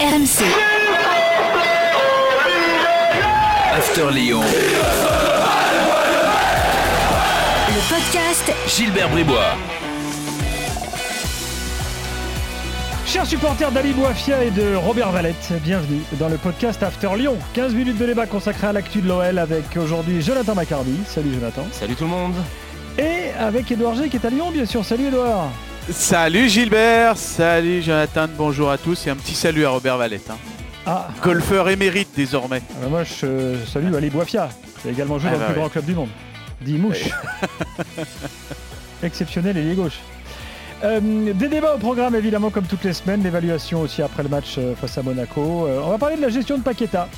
RMC. 0.00 0.42
After 3.72 4.10
Lyon. 4.10 4.40
Le 7.68 7.88
podcast 7.88 8.52
Gilbert 8.66 9.08
Bribois. 9.10 9.54
Chers 13.06 13.24
supporters 13.26 13.70
d'Ali 13.70 13.92
Boafia 13.92 14.42
et 14.42 14.50
de 14.50 14.74
Robert 14.74 15.12
Valette, 15.12 15.52
bienvenue 15.62 16.02
dans 16.18 16.28
le 16.28 16.38
podcast 16.38 16.82
After 16.82 17.10
Lyon. 17.16 17.36
15 17.52 17.74
minutes 17.74 17.98
de 17.98 18.06
débat 18.06 18.26
consacré 18.26 18.66
à 18.66 18.72
l'actu 18.72 19.00
de 19.00 19.06
l'OL 19.06 19.38
avec 19.38 19.76
aujourd'hui 19.76 20.20
Jonathan 20.20 20.56
Macardy. 20.56 20.98
Salut 21.06 21.32
Jonathan. 21.32 21.62
Salut 21.70 21.94
tout 21.94 22.04
le 22.04 22.10
monde. 22.10 22.34
Et 22.98 23.30
avec 23.38 23.70
Edouard 23.70 23.94
G 23.94 24.08
qui 24.08 24.16
est 24.16 24.26
à 24.26 24.30
Lyon, 24.30 24.50
bien 24.50 24.66
sûr. 24.66 24.84
Salut 24.84 25.06
Edouard. 25.06 25.50
Salut 25.90 26.48
Gilbert, 26.48 27.16
salut 27.16 27.82
Jonathan, 27.82 28.26
bonjour 28.36 28.70
à 28.70 28.78
tous 28.78 29.06
et 29.06 29.10
un 29.10 29.16
petit 29.16 29.34
salut 29.34 29.66
à 29.66 29.70
Robert 29.70 29.98
Valette. 29.98 30.30
hein. 30.30 30.36
Ah, 30.86 31.08
Golfeur 31.22 31.68
émérite 31.68 32.08
désormais. 32.16 32.62
ah 32.70 32.74
bah 32.82 32.88
moi 32.90 33.04
je 33.04 33.26
euh, 33.26 33.66
salue 33.66 33.94
Ali 33.94 34.10
Boafia, 34.10 34.48
qui 34.82 34.88
a 34.88 34.90
également 34.90 35.18
joué 35.18 35.30
Ah 35.32 35.36
dans 35.36 35.40
le 35.40 35.40
bah 35.40 35.46
plus 35.46 35.54
ouais. 35.54 35.60
grand 35.60 35.68
club 35.70 35.84
du 35.84 35.94
monde. 35.94 36.08
Dit 36.62 36.74
Mouche. 36.78 37.04
Exceptionnel 39.02 39.56
ailier 39.56 39.74
gauche. 39.74 39.98
Euh, 40.82 41.00
des 41.32 41.48
débats 41.48 41.74
au 41.74 41.78
programme 41.78 42.14
évidemment 42.14 42.50
comme 42.50 42.64
toutes 42.66 42.84
les 42.84 42.92
semaines, 42.94 43.22
l'évaluation 43.22 43.80
aussi 43.82 44.02
après 44.02 44.22
le 44.22 44.28
match 44.30 44.56
euh, 44.58 44.74
face 44.74 44.96
à 44.98 45.02
Monaco. 45.02 45.66
Euh, 45.66 45.80
on 45.84 45.90
va 45.90 45.98
parler 45.98 46.16
de 46.16 46.22
la 46.22 46.28
gestion 46.30 46.56
de 46.58 46.62
Paqueta. 46.62 47.08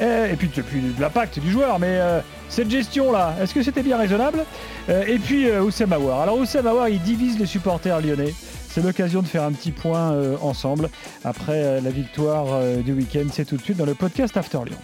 Et 0.00 0.34
puis, 0.38 0.50
et 0.56 0.60
de 0.96 0.98
l'impact 1.00 1.38
du 1.40 1.50
joueur, 1.50 1.78
mais 1.78 1.88
euh, 1.90 2.20
cette 2.50 2.68
gestion-là, 2.68 3.36
est-ce 3.40 3.54
que 3.54 3.62
c'était 3.62 3.82
bien 3.82 3.96
raisonnable 3.96 4.44
Euh, 4.88 5.04
Et 5.06 5.18
puis 5.18 5.48
euh, 5.48 5.62
Oussem 5.62 5.92
Aouar. 5.92 6.20
Alors 6.22 6.36
Oussem 6.38 6.66
Aouar, 6.66 6.88
il 6.88 7.00
divise 7.00 7.38
les 7.38 7.46
supporters 7.46 8.00
lyonnais. 8.00 8.34
C'est 8.68 8.82
l'occasion 8.82 9.22
de 9.22 9.26
faire 9.26 9.44
un 9.44 9.52
petit 9.52 9.72
point 9.72 10.12
euh, 10.12 10.36
ensemble 10.42 10.90
après 11.24 11.62
euh, 11.64 11.80
la 11.80 11.90
victoire 11.90 12.60
du 12.84 12.92
week-end. 12.92 13.26
C'est 13.32 13.44
tout 13.44 13.56
de 13.56 13.62
suite 13.62 13.76
dans 13.78 13.86
le 13.86 13.94
podcast 13.94 14.36
After 14.36 14.58
Lyon. 14.66 14.76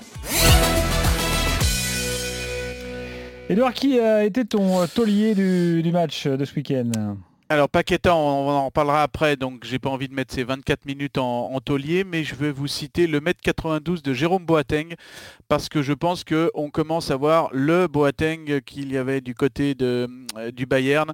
Edouard, 3.48 3.74
qui 3.74 3.98
a 4.00 4.24
été 4.24 4.44
ton 4.44 4.86
taulier 4.86 5.34
du, 5.34 5.90
match 5.92 6.26
de 6.26 6.44
ce 6.44 6.54
week-end? 6.54 7.16
Alors 7.48 7.68
Paqueta, 7.68 8.12
on, 8.16 8.48
en 8.48 8.66
reparlera 8.66 9.04
après, 9.04 9.36
donc 9.36 9.64
j'ai 9.64 9.78
pas 9.78 9.88
envie 9.88 10.08
de 10.08 10.14
mettre 10.14 10.34
ces 10.34 10.42
24 10.42 10.84
minutes 10.84 11.16
en, 11.16 11.52
en 11.52 11.60
taulier, 11.60 12.02
mais 12.02 12.24
je 12.24 12.34
vais 12.34 12.50
vous 12.50 12.66
citer 12.66 13.06
le 13.06 13.20
mètre 13.20 13.40
92 13.40 14.02
de 14.02 14.12
Jérôme 14.12 14.44
Boateng, 14.44 14.96
parce 15.46 15.68
que 15.68 15.80
je 15.80 15.92
pense 15.92 16.24
qu'on 16.24 16.70
commence 16.70 17.12
à 17.12 17.16
voir 17.16 17.48
le 17.52 17.86
Boateng 17.86 18.60
qu'il 18.62 18.90
y 18.90 18.96
avait 18.96 19.20
du 19.20 19.36
côté 19.36 19.76
de, 19.76 20.08
du 20.54 20.66
Bayern, 20.66 21.12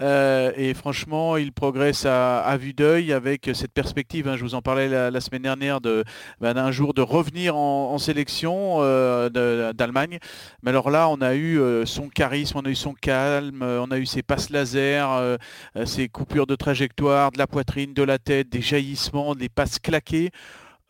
Euh, 0.00 0.52
et 0.56 0.74
franchement, 0.74 1.36
il 1.36 1.52
progresse 1.52 2.04
à, 2.06 2.56
vue 2.56 2.72
d'œil 2.72 3.12
avec 3.12 3.50
cette 3.54 3.72
perspective, 3.72 4.28
hein, 4.28 4.36
je 4.36 4.42
vous 4.42 4.54
en 4.54 4.62
parlais 4.62 4.88
la, 4.88 5.20
semaine 5.20 5.42
dernière, 5.42 5.80
de- 5.80 6.04
ben, 6.40 6.54
d'un 6.54 6.70
jour 6.72 6.94
de 6.94 7.02
revenir 7.02 7.56
en, 7.56 7.98
sélection 7.98 8.78
euh, 8.80 9.28
de- 9.28 9.72
d'Allemagne. 9.72 10.18
Mais 10.62 10.70
alors 10.70 10.90
là, 10.90 11.08
on 11.08 11.20
a 11.20 11.34
eu 11.34 11.58
euh, 11.60 11.86
son 11.86 12.08
charisme, 12.08 12.58
on 12.58 12.64
a 12.64 12.70
eu 12.70 12.74
son 12.74 12.92
calme, 12.94 13.62
euh, 13.62 13.80
on 13.82 13.90
a 13.90 13.98
eu 13.98 14.06
ses 14.06 14.22
passes 14.22 14.50
laser, 14.50 15.10
euh, 15.12 15.36
euh, 15.76 15.86
ses 15.86 16.08
coupures 16.08 16.46
de 16.46 16.56
trajectoire, 16.56 17.30
de 17.32 17.38
la 17.38 17.46
poitrine, 17.46 17.94
de 17.94 18.02
la 18.02 18.18
tête, 18.18 18.48
des 18.48 18.60
jaillissements, 18.62 19.34
des 19.34 19.48
passes 19.48 19.78
claquées. 19.78 20.30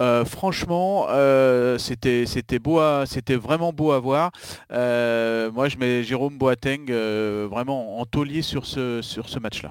Euh, 0.03 0.25
franchement, 0.25 1.07
euh, 1.11 1.79
c'était 1.79 2.59
beau, 2.59 2.81
c'était 3.07 3.37
vraiment 3.37 3.73
beau 3.73 3.93
à 3.93 4.01
voir. 4.01 4.33
Euh, 4.73 5.53
moi, 5.53 5.69
je 5.69 5.77
mets 5.77 6.03
Jérôme 6.03 6.37
Boateng 6.37 6.87
vraiment 7.49 8.01
en 8.01 8.05
taulier 8.05 8.43
sur 8.43 8.67
ce 8.67 9.39
match-là. 9.39 9.71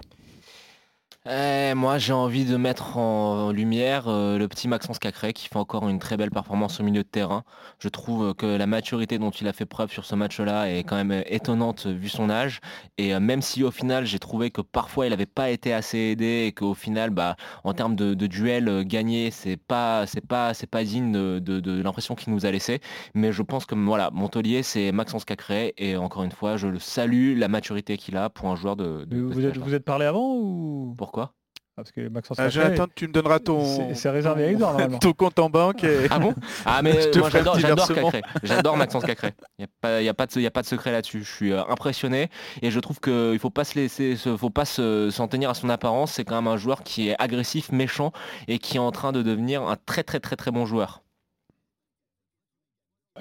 Eh, 1.25 1.73
moi 1.73 1.99
j'ai 1.99 2.11
envie 2.11 2.43
de 2.43 2.57
mettre 2.57 2.97
en 2.97 3.53
lumière 3.53 4.09
euh, 4.09 4.37
le 4.37 4.45
petit 4.49 4.67
Maxence 4.67 4.99
Cacré 4.99 5.31
qui 5.31 5.47
fait 5.47 5.55
encore 5.55 5.87
une 5.87 5.97
très 5.97 6.17
belle 6.17 6.31
performance 6.31 6.81
au 6.81 6.83
milieu 6.83 7.01
de 7.01 7.07
terrain. 7.07 7.45
Je 7.79 7.87
trouve 7.87 8.33
que 8.33 8.45
la 8.45 8.67
maturité 8.67 9.17
dont 9.19 9.29
il 9.29 9.47
a 9.47 9.53
fait 9.53 9.65
preuve 9.65 9.89
sur 9.89 10.03
ce 10.03 10.15
match-là 10.15 10.69
est 10.69 10.83
quand 10.83 10.97
même 11.01 11.23
étonnante 11.27 11.87
vu 11.87 12.09
son 12.09 12.29
âge. 12.29 12.59
Et 12.97 13.15
euh, 13.15 13.21
même 13.21 13.41
si 13.41 13.63
au 13.63 13.71
final 13.71 14.05
j'ai 14.05 14.19
trouvé 14.19 14.51
que 14.51 14.59
parfois 14.59 15.05
il 15.07 15.11
n'avait 15.11 15.25
pas 15.25 15.49
été 15.49 15.73
assez 15.73 15.97
aidé 15.97 16.43
et 16.47 16.51
qu'au 16.51 16.73
final 16.73 17.09
bah, 17.09 17.37
en 17.63 17.73
termes 17.73 17.95
de, 17.95 18.15
de 18.15 18.27
duel 18.27 18.67
euh, 18.67 18.83
gagné 18.83 19.31
c'est 19.31 19.55
pas 19.55 20.05
c'est 20.05 20.27
pas 20.27 20.53
c'est 20.53 20.67
pas 20.67 20.83
digne 20.83 21.13
de, 21.13 21.39
de- 21.39 21.61
de 21.61 21.81
l'impression 21.81 22.15
qu'il 22.15 22.33
nous 22.33 22.45
a 22.45 22.51
laissé. 22.51 22.81
Mais 23.13 23.31
je 23.31 23.43
pense 23.43 23.65
que 23.65 23.75
voilà 23.75 24.09
Montelier 24.11 24.61
c'est 24.61 24.91
Maxence 24.91 25.23
Cacré 25.23 25.73
et 25.77 25.95
encore 25.95 26.23
une 26.23 26.33
fois 26.33 26.57
je 26.57 26.67
le 26.67 26.79
salue 26.79 27.37
la 27.39 27.47
maturité 27.47 27.95
qu'il 27.95 28.17
a 28.17 28.29
pour 28.29 28.49
un 28.49 28.57
joueur 28.57 28.75
de. 28.75 29.07
vous, 29.31 29.45
êtes, 29.45 29.57
vous 29.57 29.73
êtes 29.73 29.85
parlé 29.85 30.05
avant 30.05 30.33
ou? 30.35 30.95
Pourquoi 30.97 31.12
Ah, 31.21 31.31
Parce 31.77 31.91
que 31.91 32.07
Maxence 32.07 32.37
Cacré, 32.37 32.51
Jonathan, 32.51 32.85
tu 32.93 33.07
me 33.07 33.13
donneras 33.13 33.39
ton 33.39 33.93
c'est- 33.95 34.09
réservé 34.11 34.43
à 34.43 34.51
Edouard 34.51 34.73
normalement. 34.73 34.99
ton 34.99 35.13
compte 35.13 35.39
en 35.39 35.49
banque. 35.49 35.83
Et... 35.83 36.05
Ah 36.11 36.19
bon? 36.19 36.35
Ah 36.67 36.81
mais 36.83 37.07
euh, 37.07 37.11
moi 37.19 37.31
j'adore, 37.31 37.57
j'adore. 37.59 37.87
Cacré. 37.87 38.21
J'adore 38.43 38.77
Maxence 38.77 39.03
Cacré. 39.03 39.33
Il 39.57 39.63
n'y 39.63 39.65
a, 39.65 39.67
pas- 39.81 40.01
y 40.03 40.07
a, 40.09 40.13
pas 40.13 40.27
de- 40.27 40.39
y 40.39 40.45
a 40.45 40.51
pas 40.51 40.61
de 40.61 40.67
secret 40.67 40.91
là-dessus. 40.91 41.23
Je 41.23 41.31
suis 41.33 41.51
euh, 41.51 41.63
impressionné 41.67 42.29
et 42.61 42.69
je 42.69 42.79
trouve 42.79 42.99
qu'il 42.99 43.11
ne 43.11 43.37
faut 43.39 43.49
pas 43.49 43.63
se 43.63 43.73
laisser, 43.73 44.15
se- 44.17 44.37
faut 44.37 44.51
pas 44.51 44.65
se- 44.65 45.09
s'en 45.09 45.27
tenir 45.27 45.49
à 45.49 45.55
son 45.55 45.67
apparence. 45.69 46.11
C'est 46.11 46.25
quand 46.25 46.35
même 46.35 46.47
un 46.47 46.57
joueur 46.57 46.83
qui 46.83 47.09
est 47.09 47.15
agressif, 47.19 47.71
méchant 47.71 48.11
et 48.47 48.59
qui 48.59 48.77
est 48.77 48.79
en 48.79 48.91
train 48.91 49.11
de 49.11 49.23
devenir 49.23 49.63
un 49.63 49.75
très 49.87 50.03
très 50.03 50.19
très 50.19 50.35
très 50.35 50.51
bon 50.51 50.67
joueur. 50.67 51.01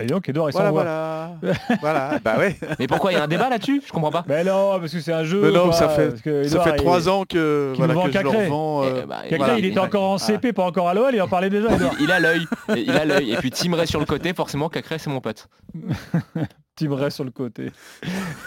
Et 0.01 0.07
donc 0.07 0.27
Edouard 0.27 0.49
il 0.49 0.53
Voilà, 0.53 0.69
s'envoie. 0.69 0.83
voilà, 0.85 1.59
voilà. 1.83 2.19
Bah 2.25 2.39
ouais. 2.39 2.57
Mais 2.79 2.87
pourquoi 2.87 3.13
il 3.13 3.17
y 3.17 3.19
a 3.19 3.25
un 3.25 3.29
débat 3.29 3.51
là-dessus? 3.51 3.83
Je 3.87 3.93
comprends 3.93 4.11
pas. 4.11 4.25
Mais 4.27 4.43
non, 4.43 4.79
parce 4.81 4.91
que 4.93 5.01
c'est 5.01 5.13
un 5.13 5.23
jeu. 5.25 5.43
Mais 5.43 5.53
non, 5.53 5.65
quoi, 5.65 5.73
ça 5.75 5.89
fait- 5.91 6.09
parce 6.09 6.23
que 6.23 6.45
Ça 6.49 6.61
fait 6.63 6.77
trois 6.77 7.11
ans 7.11 7.25
que 7.27 7.73
qu'il 7.75 7.83
nous 7.83 7.87
voilà 7.89 7.95
vend 7.95 8.05
que 8.07 8.13
je 8.13 8.19
leur 8.19 8.33
Cacré. 8.33 8.49
vends. 8.49 8.85
euh, 8.85 9.01
Eh 9.03 9.07
bah, 9.07 9.17
Cacré, 9.25 9.37
voilà. 9.37 9.59
il 9.59 9.65
était 9.67 9.79
encore 9.79 10.05
en 10.13 10.17
CP, 10.19 10.55
pas 10.55 10.65
encore 10.65 10.89
à 10.89 10.95
l'OL, 10.95 11.15
il 11.15 11.21
en 11.21 11.29
parlait 11.29 11.51
déjà. 11.51 11.69
Il 12.01 12.11
a 12.11 12.21
l'œil, 12.21 12.47
il 12.77 12.91
a 12.91 13.05
l'œil. 13.05 13.33
Et 13.33 13.37
puis 13.37 13.51
Tim 13.51 13.85
sur 13.85 14.01
le 14.01 14.07
côté, 14.07 14.33
forcément 14.33 14.71
Cacré 14.71 14.99
c'est 14.99 15.11
mon 15.11 15.21
pote. 15.21 15.49
Timray 16.75 17.11
sur 17.11 17.25
le 17.25 17.31
côté. 17.31 17.71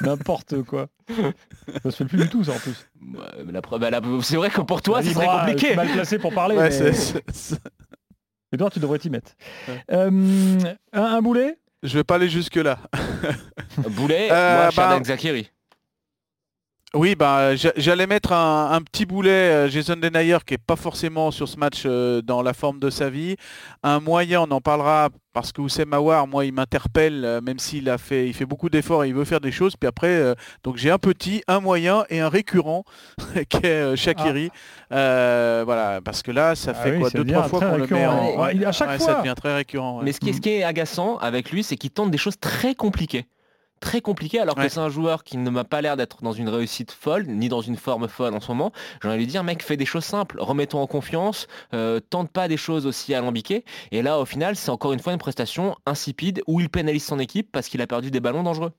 N'importe 0.01 0.63
quoi. 0.63 0.87
Ça 1.83 1.91
se 1.91 1.97
fait 1.97 2.05
plus 2.05 2.17
du 2.17 2.27
tout 2.27 2.43
ça 2.43 2.53
en 2.53 2.57
plus. 2.57 2.87
Bah, 2.99 3.21
la 3.51 3.61
preuve- 3.61 3.79
bah, 3.79 3.91
la- 3.91 4.01
c'est 4.23 4.35
vrai 4.37 4.49
que 4.49 4.61
pour 4.61 4.81
toi 4.81 5.03
c'est 5.03 5.13
très 5.13 5.25
moi, 5.25 5.43
je 5.45 5.51
compliqué. 5.51 5.75
mal 5.75 5.89
placé 5.89 6.17
pour 6.17 6.33
parler. 6.33 6.55
Ouais, 6.57 6.69
mais... 6.71 6.91
Edouard, 8.55 8.71
tu 8.71 8.79
devrais 8.79 8.99
t'y 8.99 9.09
mettre. 9.09 9.31
Ouais. 9.67 9.81
Euh, 9.91 10.59
un, 10.93 11.01
un 11.03 11.21
boulet? 11.21 11.57
Je 11.83 11.97
vais 11.97 12.03
pas 12.03 12.15
aller 12.15 12.29
jusque 12.29 12.55
là. 12.55 12.79
Boulet, 13.89 14.29
Euh, 14.31 14.55
moi 14.63 14.71
bah- 14.75 15.03
Zakiri. 15.03 15.51
Oui, 16.95 17.13
bah, 17.15 17.55
j'a- 17.57 17.73
j'allais 17.75 18.07
mettre 18.07 18.31
un, 18.31 18.71
un 18.71 18.81
petit 18.81 19.05
boulet 19.05 19.29
euh, 19.29 19.67
Jason 19.69 19.97
Denayer 19.97 20.37
qui 20.45 20.53
est 20.53 20.57
pas 20.57 20.77
forcément 20.77 21.29
sur 21.29 21.49
ce 21.49 21.57
match 21.57 21.83
euh, 21.85 22.21
dans 22.21 22.41
la 22.41 22.53
forme 22.53 22.79
de 22.79 22.89
sa 22.89 23.09
vie. 23.09 23.35
Un 23.83 23.99
moyen, 23.99 24.41
on 24.43 24.51
en 24.51 24.61
parlera 24.61 25.09
parce 25.33 25.51
que 25.51 25.59
Oussem 25.59 25.93
Aouar, 25.93 26.25
moi, 26.25 26.45
il 26.45 26.53
m'interpelle, 26.53 27.25
euh, 27.25 27.41
même 27.41 27.59
s'il 27.59 27.89
a 27.89 27.97
fait, 27.97 28.27
il 28.27 28.33
fait 28.33 28.45
beaucoup 28.45 28.69
d'efforts 28.69 29.03
et 29.03 29.09
il 29.09 29.13
veut 29.13 29.25
faire 29.25 29.41
des 29.41 29.51
choses. 29.51 29.75
Puis 29.75 29.87
après, 29.89 30.07
euh, 30.07 30.35
donc 30.63 30.77
j'ai 30.77 30.89
un 30.89 30.97
petit, 30.97 31.43
un 31.49 31.59
moyen 31.59 32.05
et 32.09 32.21
un 32.21 32.29
récurrent 32.29 32.85
qui 33.49 33.57
est 33.57 33.65
euh, 33.65 33.95
Shakiri. 33.97 34.49
Euh, 34.93 35.63
voilà, 35.65 35.99
parce 36.01 36.21
que 36.23 36.31
là, 36.31 36.55
ça 36.55 36.71
Ah 36.73 36.81
fait 36.81 36.91
oui, 36.93 36.99
quoi 37.01 37.09
ça 37.09 37.17
deux 37.21 37.25
trois 37.33 37.43
fois 37.49 37.59
qu'on 37.59 37.65
le 37.77 37.87
met 37.87 38.05
récurrent. 38.05 38.35
en. 38.37 38.41
Ouais, 38.45 38.55
il- 38.55 38.63
à 38.65 38.71
chaque 38.71 38.89
Ouais, 38.91 38.97
fois. 38.99 39.05
ça 39.07 39.19
devient 39.19 39.33
très 39.35 39.53
récurrent. 39.53 39.97
ouais. 39.97 40.05
Mais 40.05 40.13
ce 40.13 40.21
qui, 40.21 40.29
est, 40.29 40.33
ce 40.33 40.39
qui 40.39 40.49
est 40.51 40.63
agaçant 40.63 41.17
avec 41.17 41.51
lui, 41.51 41.61
c'est 41.61 41.75
qu'il 41.75 41.89
tente 41.91 42.09
des 42.11 42.17
choses 42.17 42.39
très 42.39 42.73
compliquées. 42.73 43.25
Très 43.81 44.01
compliquées, 44.01 44.39
alors 44.39 44.57
Ouais. 44.57 44.65
que 44.67 44.71
c'est 44.71 44.79
un 44.79 44.89
joueur 44.89 45.23
qui 45.23 45.37
ne 45.37 45.49
m'a 45.49 45.63
pas 45.63 45.81
l'air 45.81 45.97
d'être 45.97 46.23
dans 46.23 46.31
une 46.31 46.49
réussite 46.49 46.91
folle, 46.91 47.25
ni 47.27 47.49
dans 47.49 47.61
une 47.61 47.75
forme 47.77 48.07
folle 48.07 48.33
en 48.33 48.39
ce 48.39 48.47
moment. 48.51 48.71
J'ai 49.01 49.07
envie 49.09 49.17
de 49.17 49.21
lui 49.23 49.27
dire, 49.27 49.43
mec, 49.43 49.61
fais 49.63 49.77
des 49.77 49.85
choses 49.85 50.05
simples, 50.05 50.37
remets-toi 50.39 50.79
en 50.79 50.87
confiance, 50.87 51.47
euh, 51.73 51.99
tente 51.99 52.31
pas 52.31 52.47
des 52.47 52.57
choses 52.57 52.85
aussi 52.85 53.13
alambiquées. 53.13 53.63
Et 53.91 54.01
là, 54.01 54.19
au 54.19 54.25
final, 54.25 54.55
c'est 54.55 54.71
encore 54.71 54.93
une 54.93 54.99
fois 54.99 55.13
une 55.13 55.19
prestation 55.19 55.75
insipide 55.85 56.41
où 56.47 56.59
il 56.61 56.69
pénalise 56.69 57.05
son 57.05 57.19
équipe 57.19 57.51
parce 57.51 57.67
qu'il 57.67 57.81
a 57.81 57.87
perdu 57.87 58.11
des 58.11 58.19
ballons 58.19 58.43
dangereux. 58.43 58.71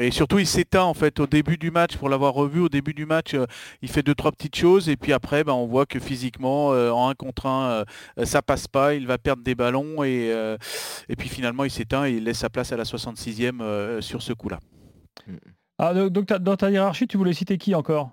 Et 0.00 0.10
surtout, 0.10 0.38
il 0.38 0.46
s'éteint 0.46 0.82
en 0.84 0.94
fait 0.94 1.20
au 1.20 1.26
début 1.26 1.56
du 1.58 1.70
match. 1.70 1.96
Pour 1.96 2.08
l'avoir 2.08 2.32
revu 2.34 2.60
au 2.60 2.68
début 2.68 2.94
du 2.94 3.06
match, 3.06 3.34
euh, 3.34 3.46
il 3.82 3.90
fait 3.90 4.02
deux 4.02 4.14
trois 4.14 4.32
petites 4.32 4.56
choses 4.56 4.88
et 4.88 4.96
puis 4.96 5.12
après, 5.12 5.44
ben, 5.44 5.52
on 5.52 5.66
voit 5.66 5.86
que 5.86 5.98
physiquement, 6.00 6.72
euh, 6.72 6.90
en 6.90 7.08
un 7.08 7.14
contre 7.14 7.46
un, 7.46 7.84
euh, 8.18 8.24
ça 8.24 8.42
passe 8.42 8.66
pas. 8.68 8.94
Il 8.94 9.06
va 9.06 9.18
perdre 9.18 9.42
des 9.42 9.54
ballons 9.54 10.02
et 10.02 10.30
euh, 10.32 10.56
et 11.08 11.16
puis 11.16 11.28
finalement, 11.28 11.64
il 11.64 11.70
s'éteint 11.70 12.06
et 12.06 12.12
il 12.12 12.24
laisse 12.24 12.38
sa 12.38 12.48
place 12.50 12.72
à 12.72 12.76
la 12.76 12.84
66e 12.84 13.60
euh, 13.60 14.00
sur 14.00 14.22
ce 14.22 14.32
coup-là. 14.32 14.58
Ah, 15.78 15.92
donc 15.94 16.26
dans 16.28 16.56
ta 16.56 16.70
hiérarchie, 16.70 17.06
tu 17.06 17.16
voulais 17.16 17.32
citer 17.32 17.58
qui 17.58 17.74
encore? 17.74 18.10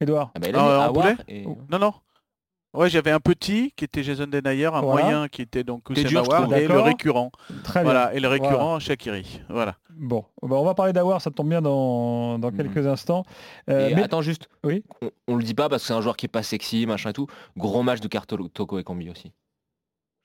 Edouard 0.00 0.32
Ah 0.34 0.40
bah, 0.40 0.48
Ah, 1.18 1.22
et- 1.28 1.46
Non, 1.70 1.78
non. 1.78 1.94
Ouais, 2.74 2.90
j'avais 2.90 3.12
un 3.12 3.20
petit 3.20 3.72
qui 3.76 3.84
était 3.84 4.02
Jason 4.02 4.26
Denayer, 4.26 4.66
un 4.66 4.80
Voilà. 4.80 5.02
moyen 5.04 5.28
qui 5.28 5.42
était 5.42 5.62
donc 5.64 5.84
trouve. 5.84 5.96
et 5.98 6.66
le 6.66 6.80
récurrent. 6.80 7.30
Très 7.62 7.80
bien. 7.80 7.84
Voilà, 7.84 8.12
et 8.14 8.20
le 8.20 8.26
récurrent 8.28 8.78
Shakiri. 8.80 9.40
Voilà. 9.48 9.76
Bon, 9.96 10.24
bah, 10.42 10.56
on 10.56 10.64
va 10.64 10.74
parler 10.74 10.92
d'Awar, 10.92 11.20
ça 11.22 11.30
tombe 11.30 11.48
bien 11.50 11.62
dans, 11.62 12.38
dans 12.40 12.50
Mhm. 12.50 12.56
quelques 12.56 12.86
instants. 12.86 13.22
Euh, 13.70 13.90
Et 13.90 13.94
mais- 13.94 14.02
attends 14.02 14.22
juste, 14.22 14.48
Oui. 14.64 14.82
on, 15.02 15.10
on 15.28 15.36
le 15.36 15.44
dit 15.44 15.54
pas 15.54 15.68
parce 15.68 15.82
que 15.82 15.86
c'est 15.86 15.94
un 15.94 16.00
joueur 16.00 16.16
qui 16.16 16.26
est 16.26 16.28
pas 16.28 16.42
sexy, 16.42 16.84
machin 16.86 17.10
et 17.10 17.12
tout. 17.12 17.28
Gros 17.56 17.82
match 17.84 18.00
de 18.00 18.08
Cartolo 18.08 18.48
Toko 18.48 18.78
et 18.78 18.82
Cambi 18.82 19.08
aussi. 19.08 19.32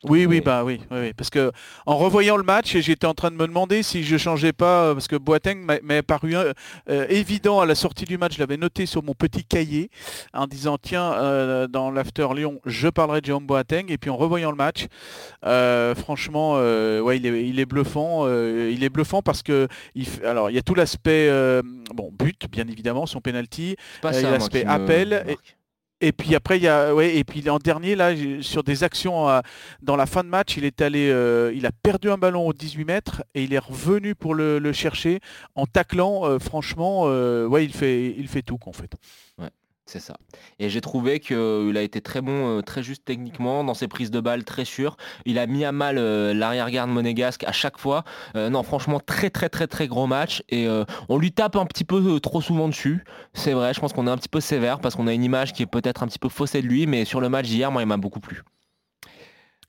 Oui, 0.06 0.25
oui, 0.25 0.40
bah 0.40 0.63
oui, 0.63 0.80
oui, 0.92 0.98
oui, 1.01 1.13
parce 1.13 1.30
que 1.30 1.51
en 1.86 1.98
revoyant 1.98 2.38
le 2.38 2.44
match, 2.44 2.78
j'étais 2.78 3.06
en 3.06 3.13
train 3.13 3.31
de 3.31 3.36
me 3.36 3.46
demander 3.46 3.84
si 3.84 4.06
je 4.06 4.16
changeais 4.16 4.54
pas, 4.54 4.86
euh, 4.86 4.94
parce 4.94 5.10
que 5.10 5.18
Boateng 5.18 5.68
m'est 5.84 6.04
paru 6.04 6.38
euh, 6.38 6.54
euh, 6.90 7.06
évident 7.10 7.60
à 7.60 7.66
la 7.66 7.75
sortie 7.75 8.06
du 8.06 8.18
match. 8.18 8.36
Je 8.36 8.40
l'avais 8.40 8.56
noté 8.56 8.86
sur 8.86 9.04
mon 9.04 9.13
petit 9.13 9.44
cahier 9.44 9.90
en 10.34 10.48
disant 10.48 10.78
tiens, 10.81 11.68
dans 11.69 11.92
l'after 11.92 12.28
Lyon, 12.34 12.62
je 12.66 12.88
parlerai 12.88 13.19
de 13.19 13.25
Jérôme 13.25 13.46
Boateng. 13.46 13.92
Et 13.92 13.98
puis 13.98 14.10
en 14.10 14.16
revoyant 14.16 14.51
le 14.51 14.57
match, 14.57 14.88
franchement, 15.98 16.54
ouais, 16.54 17.18
il 17.18 17.25
est, 17.25 17.50
il 17.50 17.60
est 17.60 17.66
bluffant. 17.66 18.25
il 18.28 18.81
est 18.84 18.90
bluffant 18.90 19.22
parce 19.22 19.44
que 19.44 19.68
il, 19.96 20.07
alors 20.25 20.50
il 20.50 20.56
y 20.56 20.60
a 20.60 20.62
tout 20.62 20.75
l'aspect 20.75 21.30
bon 21.94 22.10
but, 22.18 22.50
bien 22.50 22.68
évidemment, 22.69 23.06
son 23.06 23.19
penalty, 23.19 23.75
l'aspect 24.01 24.63
appel. 24.63 25.25
Et 25.28 25.38
puis 26.13 26.34
après, 26.34 26.57
il 26.57 26.63
y 26.63 26.68
a, 26.68 26.96
ouais, 26.96 27.18
et 27.18 27.24
puis 27.24 27.50
en 27.50 27.57
dernier, 27.57 27.96
là, 27.96 28.13
sur 28.42 28.63
des 28.63 28.84
actions 28.84 29.30
euh, 29.30 29.42
dans 29.81 29.98
la 29.98 30.06
fin 30.06 30.24
de 30.24 30.30
match, 30.30 30.56
il 30.56 30.63
est 30.63 30.81
allé, 30.81 31.10
euh, 31.10 31.51
il 31.54 31.66
a 31.66 31.72
perdu 31.72 32.10
un 32.10 32.18
ballon 32.18 32.48
au 32.48 32.54
18 32.54 32.86
mètres 32.86 33.24
et 33.36 33.44
il 33.44 33.54
est 33.54 33.60
revenu 33.60 34.16
pour 34.16 34.34
le, 34.34 34.72
chercher 34.72 35.19
en 35.56 35.66
taclant. 35.66 36.25
Euh, 36.25 36.40
franchement, 36.40 37.04
ouais, 37.04 37.66
il 37.66 37.74
fait, 37.74 38.16
il 38.18 38.28
fait 38.28 38.42
tout, 38.42 38.60
en 38.66 38.72
fait. 38.74 38.96
C'est 39.89 40.00
ça. 40.00 40.18
Et 40.59 40.69
j'ai 40.69 40.81
trouvé 40.81 41.19
qu'il 41.19 41.74
a 41.75 41.81
été 41.81 42.00
très 42.00 42.21
bon, 42.21 42.59
euh, 42.59 42.62
très 42.62 42.83
juste 42.83 43.06
techniquement, 43.06 43.63
dans 43.63 43.74
ses 43.74 43.88
prises 43.88 44.12
de 44.12 44.19
balles, 44.19 44.44
très 44.44 44.63
sûr. 44.63 44.97
Il 45.25 45.39
a 45.39 45.47
mis 45.47 45.65
à 45.65 45.71
mal 45.71 45.97
euh, 45.97 46.31
l'arrière-garde 46.31 46.91
monégasque 46.91 47.44
à 47.45 47.51
chaque 47.51 47.80
fois. 47.80 48.03
Euh, 48.36 48.51
non, 48.51 48.62
franchement, 48.62 49.00
très 49.00 49.31
très 49.31 49.50
très 49.50 49.65
très 49.65 49.88
gros 49.88 50.06
match. 50.06 50.44
Et 50.50 50.68
on 51.09 51.18
lui 51.18 51.31
tape 51.31 51.56
un 51.56 51.65
petit 51.65 51.86
peu 51.86 52.19
trop 52.19 52.39
souvent 52.39 52.68
dessus. 52.68 53.03
C'est 53.33 53.53
vrai, 53.53 53.74
je 53.74 53.80
pense 53.80 53.94
qu'on 53.94 54.06
est 54.06 54.12
un 54.12 54.18
petit 54.18 54.30
peu 54.30 54.41
sévère 54.41 54.80
parce 54.80 54.95
qu'on 54.95 55.07
a 55.07 55.13
une 55.13 55.24
image 55.24 55.53
qui 55.53 55.63
est 55.63 55.65
peut-être 55.65 56.03
un 56.03 56.07
petit 56.07 56.19
peu 56.19 56.30
faussée 56.30 56.62
de 56.62 56.68
lui. 56.68 56.86
Mais 56.86 57.03
sur 57.03 57.19
le 57.19 57.30
match 57.30 57.47
d'hier, 57.47 57.71
moi, 57.71 57.81
il 57.81 57.88
m'a 57.88 57.97
beaucoup 57.97 58.19
plu. 58.19 58.44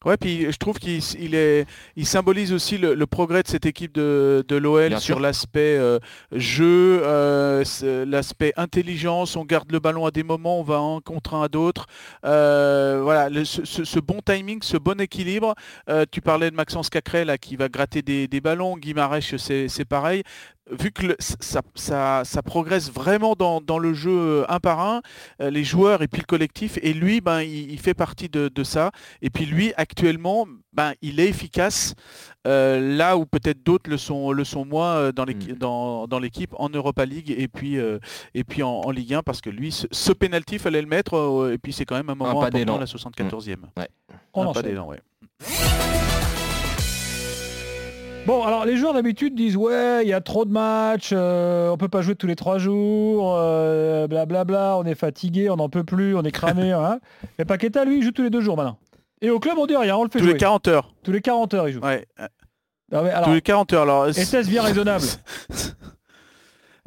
Ouais, 0.07 0.17
puis 0.17 0.51
je 0.51 0.57
trouve 0.57 0.79
qu'il 0.79 1.35
est, 1.35 1.67
il 1.95 2.07
symbolise 2.07 2.55
aussi 2.55 2.79
le, 2.79 3.07
progrès 3.07 3.43
de 3.43 3.49
cette 3.49 3.67
équipe 3.67 3.93
de, 3.93 4.43
de 4.49 4.57
l'OL 4.57 4.99
sur 4.99 5.21
l'aspect 5.21 5.77
euh, 5.77 5.99
jeu, 6.33 7.03
euh, 7.05 7.63
l'aspect 8.07 8.55
intelligence. 8.57 9.37
On 9.37 9.45
garde 9.45 9.71
le 9.71 9.79
ballon 9.79 10.07
à 10.07 10.11
des 10.11 10.23
moments, 10.23 10.59
on 10.59 10.63
va 10.63 10.79
un 10.79 11.01
contre 11.01 11.35
un 11.35 11.43
à 11.43 11.49
d'autres. 11.49 11.85
Euh, 12.25 13.01
voilà, 13.03 13.29
ce, 13.45 14.01
bon 14.01 14.21
timing, 14.25 14.61
ce 14.63 14.79
bon 14.79 14.99
équilibre. 15.03 15.55
tu 16.11 16.23
parlais 16.23 16.51
de 16.51 16.57
Maxence 16.57 16.89
Cacré 16.89 17.27
là 17.27 17.37
qui 17.37 17.57
va 17.57 17.69
gratter 17.69 18.01
des, 18.01 18.27
des 18.27 18.41
ballons. 18.41 18.79
Guy 18.79 18.95
c'est 19.21 19.85
pareil 19.85 20.23
vu 20.71 20.93
que 20.93 21.17
ça, 21.19 22.43
progresse 22.45 22.91
vraiment 22.91 23.35
dans, 23.35 23.79
le 23.79 23.95
jeu 23.95 24.11
euh, 24.11 24.45
un 24.49 24.61
par 24.61 24.81
un, 24.81 25.03
euh, 25.41 25.51
les 25.51 25.65
joueurs 25.65 26.03
et 26.03 26.09
puis 26.09 26.21
le 26.21 26.27
collectif, 26.27 26.79
et 26.83 26.93
lui, 26.93 27.21
ben, 27.21 27.41
il, 27.41 27.79
fait 27.79 27.95
partie 27.95 28.29
de, 28.29 28.51
ça. 28.63 28.91
Et 29.23 29.31
puis 29.31 29.47
lui, 29.47 29.73
actuellement, 29.77 30.47
ben, 30.73 30.93
il 31.03 31.21
est 31.21 31.29
efficace 31.29 31.95
euh, 32.47 32.97
là 32.97 33.17
où 33.17 33.27
peut-être 33.27 33.63
d'autres 33.63 33.91
le 33.91 33.97
sont, 33.97 34.33
le 34.33 34.45
sont 34.45 34.65
moins 34.65 35.11
dans 35.13 35.25
l'équipe, 35.25 35.57
mm. 35.57 35.59
dans, 36.07 36.19
l'équipe 36.21 36.55
en 36.59 36.69
Europa 36.69 37.05
League 37.05 37.35
et 37.37 37.49
puis, 37.49 37.77
et 38.35 38.45
puis 38.45 38.63
en, 38.63 38.91
Ligue 38.91 39.15
1, 39.15 39.23
parce 39.23 39.41
que 39.41 39.51
lui, 39.51 39.73
ce, 39.73 40.13
penalty, 40.13 40.59
fallait 40.59 40.83
le 40.83 40.89
mettre, 40.89 41.51
et 41.53 41.59
puis 41.59 41.73
c'est 41.73 41.85
quand 41.85 41.97
même 41.97 42.11
un 42.11 42.15
moment 42.15 42.43
important, 42.43 42.79
la 42.79 42.87
74e. 42.87 43.57
Mm. 43.57 43.63
Un 44.35 44.53
pas 44.53 44.63
d'élan, 44.63 44.89
ouais. 44.89 45.01
Bon, 48.31 48.45
alors 48.45 48.65
les 48.65 48.77
joueurs 48.77 48.93
d'habitude 48.95 49.35
disent 49.35 49.57
ouais, 49.57 50.05
il 50.05 50.09
y 50.09 50.13
a 50.13 50.21
trop 50.21 50.45
de 50.45 50.53
matchs, 50.53 51.11
euh, 51.13 51.69
on 51.71 51.77
peut 51.77 51.89
pas 51.89 52.01
jouer 52.01 52.15
tous 52.15 52.29
les 52.29 52.37
trois 52.37 52.59
jours, 52.59 53.35
blablabla, 53.35 54.41
euh, 54.41 54.45
bla, 54.45 54.77
on 54.79 54.85
est 54.85 54.95
fatigué, 54.95 55.51
on 55.51 55.57
n'en 55.57 55.69
peut 55.69 55.83
plus, 55.83 56.15
on 56.15 56.23
est 56.23 56.31
cramé. 56.31 56.71
hein. 56.73 57.01
Et 57.41 57.45
Paqueta, 57.45 57.85
lui, 57.85 57.99
il 57.99 58.05
joue 58.05 58.13
tous 58.13 58.23
les 58.23 58.31
deux 58.31 58.41
jours 58.41 58.57
maintenant. 58.57 58.79
Et 59.21 59.31
au 59.31 59.41
club, 59.41 59.59
on 59.59 59.67
dit 59.67 59.77
rien, 59.77 59.97
on 59.97 60.05
le 60.05 60.11
fait 60.11 60.21
tous 60.21 60.27
jouer. 60.27 60.35
Tous 60.35 60.35
les 60.35 60.41
40 60.43 60.69
heures. 60.69 60.95
Tous 61.03 61.11
les 61.11 61.21
40 61.21 61.55
heures, 61.55 61.69
il 61.69 61.73
joue. 61.73 61.81
Ouais. 61.81 62.07
tous 62.93 63.33
les 63.33 63.43
40 63.43 63.73
heures. 63.73 63.83
Alors, 63.83 64.07
est-ce 64.07 64.49
bien 64.49 64.63
raisonnable 64.63 65.05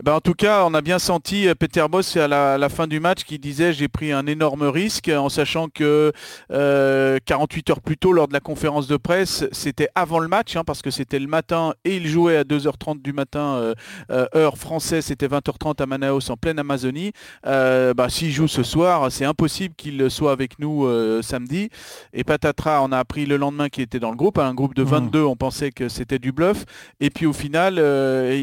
ben, 0.03 0.15
en 0.15 0.19
tout 0.19 0.33
cas, 0.33 0.65
on 0.65 0.73
a 0.73 0.81
bien 0.81 0.99
senti 0.99 1.47
euh, 1.47 1.55
Peter 1.55 1.85
Boss 1.89 2.17
à 2.17 2.27
la, 2.27 2.67
fin 2.67 2.87
du 2.87 2.99
match 2.99 3.23
qui 3.23 3.39
disait 3.39 3.71
j'ai 3.71 3.87
pris 3.87 4.11
un 4.11 4.27
énorme 4.27 4.63
risque 4.63 5.07
en 5.07 5.29
sachant 5.29 5.69
que 5.69 6.11
48 6.49 6.51
euh, 6.51 7.71
heures 7.71 7.79
plus 7.79 7.95
tôt 7.95 8.11
lors 8.11 8.27
de 8.27 8.33
la 8.33 8.41
conférence 8.41 8.87
de 8.87 8.97
presse, 8.97 9.45
c'était 9.53 9.87
avant 9.95 10.19
le 10.19 10.27
match 10.27 10.57
hein, 10.57 10.63
parce 10.65 10.81
que 10.81 10.91
c'était 10.91 11.19
le 11.19 11.27
matin 11.27 11.73
et 11.85 11.95
il 11.95 12.07
jouait 12.07 12.35
à 12.35 12.43
2h30 12.43 13.01
du 13.01 13.13
matin 13.13 13.73
euh, 14.11 14.25
heure 14.35 14.57
française, 14.57 15.05
c'était 15.05 15.27
20h30 15.27 15.81
à 15.81 15.85
Manaus 15.85 16.29
en 16.29 16.35
pleine 16.35 16.59
Amazonie. 16.59 17.13
Bah, 17.43 18.09
s'il 18.09 18.31
joue 18.31 18.49
ce 18.49 18.63
soir, 18.63 19.09
c'est 19.09 19.25
impossible 19.25 19.73
qu'il 19.75 20.11
soit 20.11 20.33
avec 20.33 20.59
nous 20.59 20.85
samedi. 21.21 21.69
Et 22.11 22.25
Patatra, 22.25 22.81
on 22.83 22.91
a 22.91 22.97
appris 22.97 23.25
le 23.25 23.37
lendemain 23.37 23.69
qu'il 23.69 23.83
était 23.83 23.99
dans 23.99 24.11
le 24.11 24.17
groupe, 24.17 24.37
un 24.37 24.53
groupe 24.53 24.75
de 24.75 24.83
22, 24.83 25.21
mmh. 25.21 25.25
on 25.25 25.35
pensait 25.37 25.71
que 25.71 25.87
c'était 25.87 26.19
du 26.19 26.33
bluff. 26.33 26.65
Et 26.99 27.09
puis 27.09 27.25
au 27.25 27.33
final, 27.33 27.75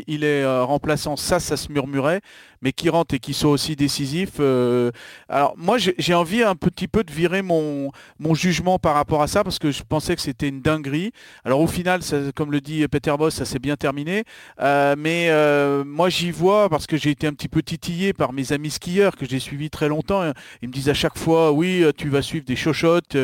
il 0.06 0.24
est 0.24 0.46
remplaçant 0.62 1.16
ça 1.16 1.49
ça 1.50 1.56
se 1.56 1.72
murmurait 1.72 2.20
mais 2.62 2.72
qui 2.72 2.88
rentre 2.88 3.14
et 3.14 3.18
qui 3.18 3.34
soit 3.34 3.50
aussi 3.50 3.76
décisif. 3.76 4.32
Euh, 4.40 4.90
alors 5.28 5.54
moi 5.56 5.76
j'ai 5.78 6.14
envie 6.14 6.42
un 6.42 6.54
petit 6.54 6.88
peu 6.88 7.04
de 7.04 7.12
virer 7.12 7.42
mon, 7.42 7.90
mon 8.18 8.34
jugement 8.34 8.78
par 8.78 8.94
rapport 8.94 9.22
à 9.22 9.26
ça 9.26 9.44
parce 9.44 9.58
que 9.58 9.70
je 9.70 9.82
pensais 9.82 10.14
que 10.14 10.22
c'était 10.22 10.48
une 10.48 10.60
dinguerie. 10.60 11.12
Alors 11.44 11.60
au 11.60 11.66
final, 11.66 12.00
comme 12.34 12.52
le 12.52 12.60
dit 12.60 12.86
Peter 12.88 13.14
Boss, 13.18 13.34
ça 13.34 13.44
s'est 13.44 13.58
bien 13.58 13.76
terminé. 13.76 14.24
Euh, 14.60 14.94
mais 14.98 15.28
euh, 15.30 15.84
moi 15.84 16.08
j'y 16.08 16.30
vois 16.30 16.68
parce 16.68 16.86
que 16.86 16.96
j'ai 16.96 17.10
été 17.10 17.26
un 17.26 17.32
petit 17.32 17.48
peu 17.48 17.62
titillé 17.62 18.12
par 18.12 18.32
mes 18.32 18.52
amis 18.52 18.70
skieurs 18.70 19.16
que 19.16 19.26
j'ai 19.26 19.38
suivis 19.38 19.70
très 19.70 19.88
longtemps. 19.88 20.22
Ils 20.62 20.68
me 20.68 20.72
disent 20.72 20.88
à 20.88 20.94
chaque 20.94 21.16
fois 21.16 21.52
oui 21.52 21.84
tu 21.96 22.08
vas 22.08 22.22
suivre 22.22 22.44
des 22.44 22.56
chochottes 22.56 23.16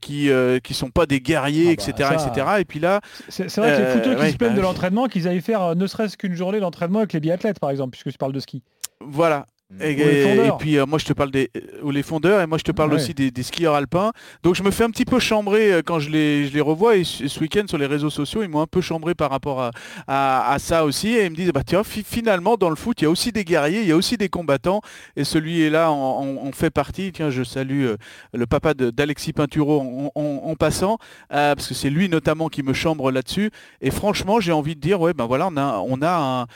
qui 0.00 0.30
qui 0.64 0.74
sont 0.74 0.90
pas 0.90 1.06
des 1.06 1.20
guerriers, 1.20 1.70
etc., 1.70 1.92
ah 2.00 2.14
bah, 2.14 2.26
etc. 2.26 2.46
Et 2.60 2.64
puis 2.64 2.80
là, 2.80 3.00
c'est 3.28 3.54
vrai 3.56 3.76
que 3.76 3.82
les 3.82 4.00
footeux 4.00 4.24
qui 4.24 4.32
se 4.32 4.36
plaignent 4.36 4.52
de 4.54 4.56
bah, 4.56 4.62
l'entraînement, 4.62 5.06
qu'ils 5.06 5.28
aillent 5.28 5.40
faire 5.40 5.76
ne 5.76 5.86
serait-ce 5.86 6.16
qu'une 6.16 6.34
journée 6.34 6.60
d'entraînement 6.60 7.00
avec 7.00 7.12
les 7.12 7.20
biathlètes 7.20 7.51
par 7.60 7.70
exemple, 7.70 7.92
puisque 7.92 8.10
tu 8.10 8.18
parles 8.18 8.32
de 8.32 8.40
ski. 8.40 8.62
Voilà. 9.00 9.46
Et, 9.80 10.50
puis 10.58 10.76
euh, 10.76 10.86
moi 10.86 10.98
je 10.98 11.06
te 11.06 11.12
parle 11.12 11.30
des 11.30 11.50
ou 11.82 11.90
les 11.90 12.02
fondeurs 12.02 12.40
et 12.42 12.46
moi 12.46 12.58
je 12.58 12.62
te 12.62 12.72
parle 12.72 12.92
aussi 12.92 13.14
des, 13.14 13.42
skieurs 13.42 13.74
alpins. 13.74 14.12
Donc 14.42 14.54
je 14.54 14.62
me 14.62 14.70
fais 14.70 14.84
un 14.84 14.90
petit 14.90 15.04
peu 15.04 15.18
chambrer 15.18 15.72
euh, 15.72 15.82
quand 15.84 15.98
je 15.98 16.10
les, 16.10 16.46
je 16.46 16.52
les 16.52 16.60
revois 16.60 16.96
et 16.96 17.04
ce, 17.04 17.40
week-end 17.40 17.64
sur 17.66 17.78
les 17.78 17.86
réseaux 17.86 18.10
sociaux 18.10 18.42
ils 18.42 18.48
m'ont 18.48 18.60
un 18.60 18.66
peu 18.66 18.80
chambré 18.80 19.14
par 19.14 19.30
rapport 19.30 19.70
à, 20.06 20.56
ça 20.58 20.84
aussi 20.84 21.08
et 21.08 21.24
ils 21.24 21.30
me 21.30 21.36
disent 21.36 21.52
bah 21.52 21.62
tiens 21.64 21.82
finalement 21.84 22.56
dans 22.56 22.68
le 22.70 22.76
foot 22.76 23.00
il 23.00 23.04
y 23.04 23.06
a 23.06 23.10
aussi 23.10 23.32
des 23.32 23.44
guerriers, 23.44 23.80
il 23.80 23.88
y 23.88 23.92
a 23.92 23.96
aussi 23.96 24.16
des 24.16 24.28
combattants 24.28 24.82
et 25.16 25.24
celui-là 25.24 25.90
en, 25.90 26.52
fait 26.52 26.70
partie. 26.70 27.10
Tiens 27.12 27.30
je 27.30 27.42
salue 27.42 27.84
euh, 27.84 27.96
le 28.34 28.46
papa 28.46 28.74
d'Alexis 28.74 29.32
Pinturo 29.32 30.12
en, 30.14 30.54
passant 30.54 30.98
parce 31.30 31.66
que 31.66 31.74
c'est 31.74 31.90
lui 31.90 32.08
notamment 32.08 32.48
qui 32.48 32.62
me 32.62 32.74
chambre 32.74 33.10
là-dessus 33.10 33.50
et 33.80 33.90
franchement 33.90 34.38
j'ai 34.38 34.52
envie 34.52 34.76
de 34.76 34.80
dire 34.80 35.00
ouais 35.00 35.14
ben 35.14 35.24
voilà 35.24 35.48
on 35.50 35.56
a, 35.56 35.78
on 35.78 36.02
a 36.02 36.42
un 36.42 36.46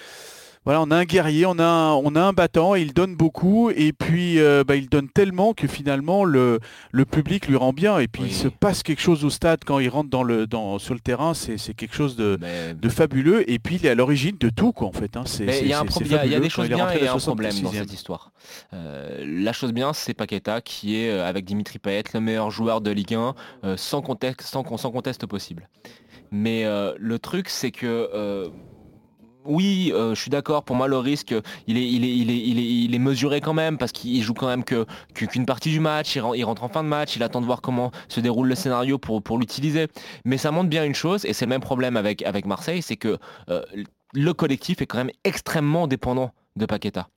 voilà, 0.67 0.83
on 0.83 0.91
a 0.91 0.97
un 0.97 1.05
guerrier, 1.05 1.47
on 1.47 1.61
a 1.61 1.65
un, 1.65 1.93
on 1.93 2.17
a 2.17 2.21
un 2.21 2.33
battant, 2.33 2.75
il 2.75 2.93
donne 2.93 3.15
beaucoup, 3.15 3.71
et 3.71 3.93
puis 3.93 4.41
euh, 4.41 4.65
bah, 4.65 4.75
il 4.75 4.89
donne 4.89 5.09
tellement 5.09 5.55
que 5.55 5.69
finalement 5.69 6.25
le, 6.25 6.59
le 6.91 7.05
public 7.05 7.47
lui 7.47 7.55
rend 7.55 7.73
bien, 7.73 8.01
et 8.01 8.09
puis 8.09 8.25
il 8.25 8.35
se 8.35 8.49
passe 8.49 8.83
quelque 8.83 9.01
chose 9.01 9.25
au 9.25 9.31
stade 9.31 9.61
quand 9.65 9.79
il 9.79 9.89
rentre 9.89 10.11
dans 10.11 10.25
le, 10.25 10.49
dans, 10.49 10.81
sur 10.81 10.93
le 10.93 10.99
terrain, 10.99 11.35
c'est 11.35 11.57
quelque 11.75 11.95
chose 11.95 12.17
de, 12.17 12.37
de, 12.75 12.89
fabuleux, 12.89 13.49
et 13.49 13.61
puis 13.61 13.77
il 13.77 13.87
est 13.87 13.91
à 13.91 13.95
l'origine 13.95 14.37
de 14.41 14.51
tout, 14.51 14.73
quoi, 14.73 14.89
en 14.89 14.93
fait. 14.93 15.17
Hein. 15.17 15.23
Il 15.39 15.69
y, 15.69 15.73
a 15.73 16.41
des 16.41 16.51
choses 16.51 16.67
bien 16.67 16.91
et 16.91 17.07
un 17.07 17.17
problème 17.17 17.61
dans 17.61 17.71
cette 17.71 17.93
histoire. 17.93 18.33
Euh, 18.75 19.25
la 19.25 19.53
chose 19.53 19.73
bien, 19.73 19.93
c'est 19.93 20.15
Paqueta 20.15 20.61
qui 20.61 20.97
est, 20.97 21.11
euh, 21.11 21.29
avec 21.29 21.45
Dimitri 21.45 21.79
Payet, 21.79 22.03
le 22.13 22.19
meilleur 22.19 22.51
joueur 22.51 22.81
de 22.81 22.91
Ligue 22.91 23.15
1, 23.15 23.77
sans, 23.77 24.03
contexte, 24.03 24.49
sans, 24.49 24.65
sans 24.77 24.91
conteste 24.91 25.27
possible. 25.27 25.69
Mais 26.33 26.65
le 26.99 27.19
truc, 27.21 27.49
c'est 27.51 27.71
que 27.71 28.51
oui, 29.49 29.93
euh, 29.95 30.15
je 30.15 30.21
suis 30.21 30.31
d'accord. 30.31 30.65
Pour 30.65 30.77
moi, 30.77 30.89
le 30.89 30.99
risque, 30.99 31.35
il 31.67 31.77
est, 31.79 32.99
mesuré 32.99 33.41
quand 33.41 33.55
même 33.55 33.79
parce 33.79 33.93
qu'il 33.93 34.23
joue 34.23 34.35
quand 34.35 34.49
même 34.49 34.65
que 34.65 34.87
qu'une 35.15 35.47
partie 35.47 35.71
du 35.71 35.81
match. 35.81 36.17
Il, 36.17 36.45
rentre 36.45 36.65
en 36.65 36.69
fin 36.69 36.83
de 36.83 36.89
match. 36.89 37.17
Il 37.17 37.23
attend 37.23 37.41
de 37.41 37.47
voir 37.47 37.61
comment 37.61 37.91
se 38.09 38.21
déroule 38.21 38.49
le 38.49 38.55
scénario 38.55 38.99
pour, 38.99 39.39
l'utiliser. 39.39 39.89
Mais 40.25 40.39
ça 40.39 40.51
montre 40.51 40.69
bien 40.69 40.85
une 40.85 40.95
chose, 40.95 41.25
et 41.25 41.33
c'est 41.33 41.45
le 41.45 41.51
même 41.51 41.61
problème 41.61 41.97
avec, 41.97 42.23
avec 42.23 42.47
Marseille, 42.47 42.83
c'est 42.83 42.97
que 42.97 43.19
euh, 43.51 43.63
le 44.13 44.33
collectif 44.33 44.81
est 44.81 44.87
quand 44.87 44.99
même 44.99 45.11
extrêmement 45.25 45.87
dépendant 45.87 46.33
de 46.57 46.67
Paqueta. 46.67 47.09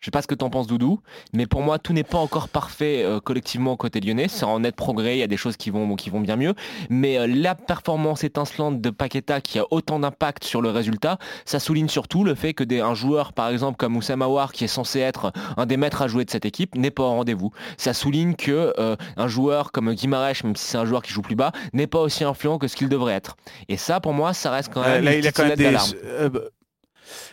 Je 0.00 0.04
sais 0.04 0.10
pas 0.12 0.22
ce 0.22 0.28
que 0.28 0.34
tu 0.34 0.44
en 0.44 0.50
penses 0.50 0.68
Doudou, 0.68 1.00
mais 1.32 1.46
pour 1.46 1.62
moi 1.62 1.80
tout 1.80 1.92
n'est 1.92 2.04
pas 2.04 2.18
encore 2.18 2.48
parfait 2.48 3.02
euh, 3.04 3.18
collectivement 3.18 3.76
côté 3.76 3.98
lyonnais, 4.00 4.28
c'est 4.28 4.44
en 4.44 4.60
net 4.60 4.76
progrès, 4.76 5.16
il 5.16 5.18
y 5.18 5.24
a 5.24 5.26
des 5.26 5.36
choses 5.36 5.56
qui 5.56 5.70
vont, 5.70 5.96
qui 5.96 6.08
vont 6.08 6.20
bien 6.20 6.36
mieux, 6.36 6.54
mais 6.88 7.18
euh, 7.18 7.26
la 7.26 7.56
performance 7.56 8.22
étincelante 8.22 8.80
de 8.80 8.90
Paqueta 8.90 9.40
qui 9.40 9.58
a 9.58 9.64
autant 9.72 9.98
d'impact 9.98 10.44
sur 10.44 10.62
le 10.62 10.70
résultat, 10.70 11.18
ça 11.44 11.58
souligne 11.58 11.88
surtout 11.88 12.22
le 12.22 12.36
fait 12.36 12.54
que 12.54 12.62
des, 12.62 12.78
un 12.78 12.94
joueur 12.94 13.32
par 13.32 13.48
exemple 13.48 13.76
comme 13.76 13.96
Oussama 13.96 14.26
Aouar 14.26 14.52
qui 14.52 14.62
est 14.62 14.68
censé 14.68 15.00
être 15.00 15.32
un 15.56 15.66
des 15.66 15.76
maîtres 15.76 16.02
à 16.02 16.06
jouer 16.06 16.24
de 16.24 16.30
cette 16.30 16.46
équipe 16.46 16.76
n'est 16.76 16.92
pas 16.92 17.02
au 17.02 17.10
rendez-vous. 17.10 17.50
Ça 17.76 17.92
souligne 17.92 18.34
que 18.34 18.72
euh, 18.78 18.94
un 19.16 19.26
joueur 19.26 19.72
comme 19.72 19.92
Guimarães, 19.92 20.44
même 20.44 20.54
si 20.54 20.64
c'est 20.64 20.78
un 20.78 20.84
joueur 20.84 21.02
qui 21.02 21.12
joue 21.12 21.22
plus 21.22 21.34
bas, 21.34 21.50
n'est 21.72 21.88
pas 21.88 21.98
aussi 21.98 22.22
influent 22.22 22.58
que 22.58 22.68
ce 22.68 22.76
qu'il 22.76 22.88
devrait 22.88 23.14
être. 23.14 23.36
Et 23.68 23.76
ça 23.76 23.98
pour 23.98 24.12
moi 24.12 24.32
ça 24.32 24.52
reste 24.52 24.72
quand 24.72 24.82
même... 24.82 25.02
là, 25.02 25.16
il 25.16 25.26
a 25.26 25.32
quand 25.32 25.44
même 25.44 25.56
des... 25.56 25.76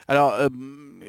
Alors 0.07 0.33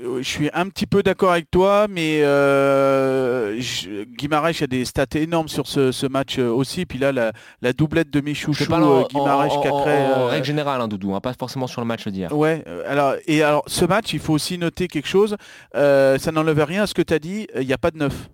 je 0.02 0.28
suis 0.28 0.50
un 0.52 0.68
petit 0.68 0.86
peu 0.86 1.02
d'accord 1.02 1.32
avec 1.32 1.50
toi, 1.50 1.86
mais 1.88 2.20
euh, 2.22 3.58
a 3.58 4.66
des 4.66 4.84
stats 4.84 5.06
énormes 5.14 5.48
sur 5.48 5.66
ce, 5.66 6.06
match 6.06 6.38
euh, 6.38 6.48
aussi. 6.48 6.86
Puis 6.86 6.98
là, 6.98 7.12
la, 7.12 7.72
doublette 7.72 8.10
de 8.10 8.20
Michouchou, 8.20 8.64
Guimarães, 8.64 9.62
Cacré. 9.62 10.06
En, 10.14 10.26
règle 10.26 10.44
générale, 10.44 10.80
hein, 10.80 10.88
Doudou, 10.88 11.14
hein, 11.14 11.20
pas 11.20 11.32
forcément 11.32 11.66
sur 11.66 11.80
le 11.80 11.86
match 11.86 12.06
d'hier. 12.08 12.32
Ouais. 12.32 12.64
Alors 12.86 13.14
et 13.26 13.42
alors, 13.42 13.64
ce 13.66 13.84
match, 13.84 14.12
il 14.12 14.20
faut 14.20 14.32
aussi 14.32 14.58
noter 14.58 14.88
quelque 14.88 15.08
chose. 15.08 15.36
ça 15.74 16.32
n'enlève 16.32 16.62
rien 16.62 16.82
à 16.84 16.86
ce 16.86 16.94
que 16.94 17.02
tu 17.02 17.14
as 17.14 17.18
dit. 17.18 17.46
Il 17.54 17.66
n'y 17.66 17.72
a 17.72 17.78
pas 17.78 17.90
de 17.90 17.98
neuf. 17.98 18.28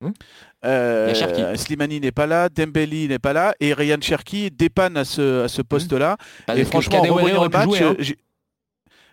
Hmm. 0.00 0.12
Slimani 1.54 2.00
n'est 2.00 2.12
pas 2.12 2.26
là, 2.26 2.50
Dembélé 2.50 3.08
n'est 3.08 3.18
pas 3.18 3.32
là 3.32 3.54
et 3.60 3.72
Ryan 3.72 3.96
Cherki 3.98 4.50
dépanne 4.50 4.98
à 4.98 5.06
ce, 5.06 5.46
ce 5.48 5.62
hmm. 5.62 5.64
poste-là. 5.64 6.16
et 6.54 6.64
franchement, 6.64 6.98
en 6.98 7.14
revoyant 7.14 7.44
le 7.44 7.48
match, 7.48 7.80
hein. 7.80 7.94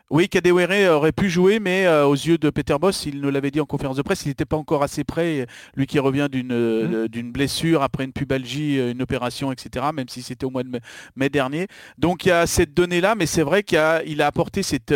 Oui, 0.09 0.27
Kadewere 0.27 0.91
aurait 0.91 1.13
pu 1.13 1.29
jouer, 1.29 1.59
mais 1.59 1.85
euh, 1.85 2.05
aux 2.05 2.13
yeux 2.13 2.37
de 2.37 2.49
Peter 2.49 2.75
Boss, 2.79 3.05
il 3.05 3.21
nous 3.21 3.31
l'avait 3.31 3.51
dit 3.51 3.61
en 3.61 3.65
conférence 3.65 3.95
de 3.95 4.01
presse, 4.01 4.25
il 4.25 4.27
n'était 4.27 4.45
pas 4.45 4.57
encore 4.57 4.83
assez 4.83 5.05
prêt. 5.05 5.47
Lui 5.75 5.87
qui 5.87 5.97
revient 5.97 6.27
d'une 6.29 6.51
euh, 6.51 7.07
mmh. 7.07 7.31
blessure 7.31 7.81
après 7.81 8.03
une 8.03 8.11
pubalgie, 8.11 8.79
euh, 8.79 8.91
une 8.91 9.01
opération, 9.01 9.51
etc., 9.51 9.85
même 9.93 10.09
si 10.09 10.21
c'était 10.21 10.45
au 10.45 10.49
mois 10.49 10.63
de 10.63 10.79
mai, 11.15 11.29
dernier. 11.29 11.67
Donc 11.97 12.25
il 12.25 12.29
y 12.29 12.31
a 12.31 12.45
cette 12.47 12.73
donnée-là, 12.73 13.15
mais 13.15 13.25
c'est 13.25 13.43
vrai 13.43 13.63
qu'il 13.63 13.77
a, 13.79 14.01
a, 14.03 14.27
apporté 14.27 14.61
cette, 14.61 14.93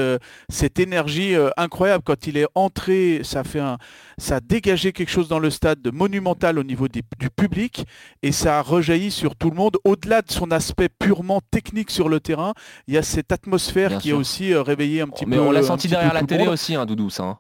cette 0.50 0.78
énergie 0.78 1.36
incroyable. 1.56 2.04
Quand 2.06 2.28
il 2.28 2.38
est 2.38 2.48
entré, 2.54 3.22
ça, 3.24 3.46
fait 3.46 3.62
un, 3.62 3.78
ça 4.18 4.36
a 4.36 4.40
dégagé 4.42 4.92
quelque 4.92 5.10
chose 5.10 5.30
dans 5.30 5.40
le 5.40 5.50
stade 5.50 5.82
de 5.82 5.90
monumental 5.90 6.60
au 6.60 6.64
niveau 6.64 6.90
du 6.90 7.02
public, 7.36 7.86
et 8.22 8.34
ça 8.34 8.60
a 8.60 8.62
rejailli 8.62 9.10
sur 9.10 9.36
tout 9.36 9.50
le 9.50 9.56
monde. 9.56 9.78
Au-delà 9.86 10.22
de 10.22 10.32
son 10.32 10.52
aspect 10.52 10.90
purement 10.90 11.42
technique 11.50 11.92
sur 11.92 12.10
le 12.10 12.20
terrain, 12.20 12.54
il 12.88 12.94
y 12.94 12.98
a 12.98 13.04
cette 13.04 13.32
atmosphère 13.32 13.98
qui 14.00 14.10
est 14.10 14.14
aussi 14.14 14.54
réveillée 14.54 14.97
mais 15.26 15.40
on 15.40 15.52
l'a 15.52 15.64
senti 15.64 15.88
derrière 15.88 16.14
la 16.14 16.24
télé 16.24 16.48
aussi, 16.48 16.76
hein, 16.76 16.86
Doudou, 16.86 17.10
ça. 17.10 17.24
Hein. 17.24 17.38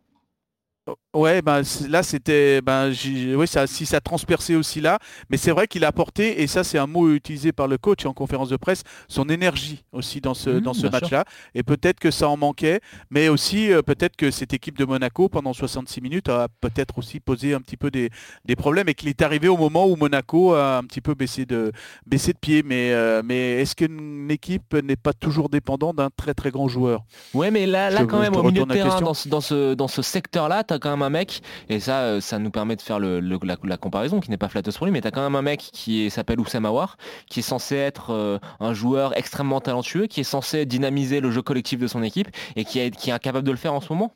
Ouais, 1.13 1.41
ben 1.41 1.61
là 1.89 2.03
c'était, 2.03 2.61
ben 2.61 2.91
oui, 3.35 3.47
ça, 3.47 3.65
si 3.67 3.85
ça 3.85 3.99
transperçait 3.99 4.55
aussi 4.55 4.81
là, 4.81 4.99
mais 5.29 5.37
c'est 5.37 5.51
vrai 5.51 5.67
qu'il 5.67 5.83
a 5.83 5.87
apporté, 5.87 6.41
et 6.41 6.47
ça 6.47 6.63
c'est 6.63 6.77
un 6.77 6.87
mot 6.87 7.13
utilisé 7.13 7.51
par 7.51 7.67
le 7.67 7.77
coach 7.77 8.05
en 8.05 8.13
conférence 8.13 8.49
de 8.49 8.57
presse, 8.57 8.83
son 9.07 9.27
énergie 9.29 9.83
aussi 9.91 10.21
dans 10.21 10.33
ce, 10.33 10.49
mmh, 10.49 10.59
dans 10.61 10.73
ce 10.73 10.87
match-là. 10.87 11.25
Et 11.55 11.63
peut-être 11.63 11.99
que 11.99 12.11
ça 12.11 12.29
en 12.29 12.37
manquait, 12.37 12.81
mais 13.09 13.29
aussi 13.29 13.71
euh, 13.71 13.81
peut-être 13.81 14.15
que 14.15 14.31
cette 14.31 14.53
équipe 14.53 14.77
de 14.77 14.85
Monaco 14.85 15.29
pendant 15.29 15.53
66 15.53 16.01
minutes 16.01 16.29
a 16.29 16.47
peut-être 16.61 16.97
aussi 16.97 17.19
posé 17.19 17.53
un 17.53 17.61
petit 17.61 17.77
peu 17.77 17.91
des, 17.91 18.09
des 18.45 18.55
problèmes 18.55 18.89
et 18.89 18.93
qu'il 18.93 19.09
est 19.09 19.21
arrivé 19.21 19.47
au 19.47 19.57
moment 19.57 19.87
où 19.87 19.95
Monaco 19.95 20.53
a 20.53 20.77
un 20.77 20.83
petit 20.83 21.01
peu 21.01 21.15
baissé 21.15 21.45
de, 21.45 21.71
baissé 22.05 22.33
de 22.33 22.37
pied. 22.37 22.63
Mais, 22.63 22.91
euh, 22.91 23.21
mais 23.23 23.61
est-ce 23.61 23.75
qu'une 23.75 24.29
équipe 24.29 24.73
n'est 24.75 24.95
pas 24.95 25.13
toujours 25.13 25.49
dépendante 25.49 25.95
d'un 25.95 26.09
très 26.15 26.33
très 26.33 26.51
grand 26.51 26.67
joueur? 26.67 27.03
Ouais, 27.33 27.51
mais 27.51 27.65
là, 27.65 27.89
là 27.89 28.05
quand 28.05 28.19
même 28.19 28.35
au 28.35 28.43
milieu 28.43 28.65
de 28.65 28.73
terrain, 28.73 29.01
dans 29.01 29.13
ce, 29.13 29.29
dans 29.29 29.41
ce, 29.41 29.73
dans 29.73 29.87
ce 29.87 30.01
secteur-là, 30.01 30.63
tu 30.77 30.87
as 30.87 30.89
quand 30.89 30.91
même 30.91 31.01
un 31.01 31.09
mec, 31.09 31.41
et 31.69 31.79
ça, 31.79 32.01
euh, 32.01 32.21
ça 32.21 32.39
nous 32.39 32.51
permet 32.51 32.75
de 32.75 32.81
faire 32.81 32.99
le, 32.99 33.19
la, 33.19 33.77
comparaison 33.77 34.19
qui 34.19 34.29
n'est 34.29 34.37
pas 34.37 34.49
flatteuse 34.49 34.77
pour 34.77 34.85
lui, 34.85 34.93
mais 34.93 35.01
tu 35.01 35.07
as 35.07 35.11
quand 35.11 35.23
même 35.23 35.35
un 35.35 35.41
mec 35.41 35.69
qui 35.73 36.09
s'appelle 36.09 36.39
Oussem 36.39 36.65
Aouar, 36.65 36.97
qui 37.29 37.39
est 37.39 37.43
censé 37.43 37.75
être 37.75 38.11
euh, 38.11 38.39
un 38.59 38.73
joueur 38.73 39.17
extrêmement 39.17 39.61
talentueux, 39.61 40.07
qui 40.07 40.21
est 40.21 40.25
censé 40.25 40.65
dynamiser 40.65 41.19
le 41.19 41.31
jeu 41.31 41.41
collectif 41.41 41.79
de 41.79 41.87
son 41.87 42.03
équipe 42.03 42.29
et 42.55 42.65
qui 42.65 42.79
est, 42.79 42.95
qui 42.95 43.09
est 43.09 43.13
incapable 43.13 43.45
de 43.45 43.51
le 43.51 43.57
faire 43.57 43.73
en 43.73 43.81
ce 43.81 43.91
moment? 43.91 44.13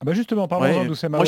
Ah 0.00 0.04
bah 0.04 0.14
justement, 0.14 0.48
parlons-en 0.48 0.84
d'Oussem 0.84 1.14
Aouar. 1.14 1.26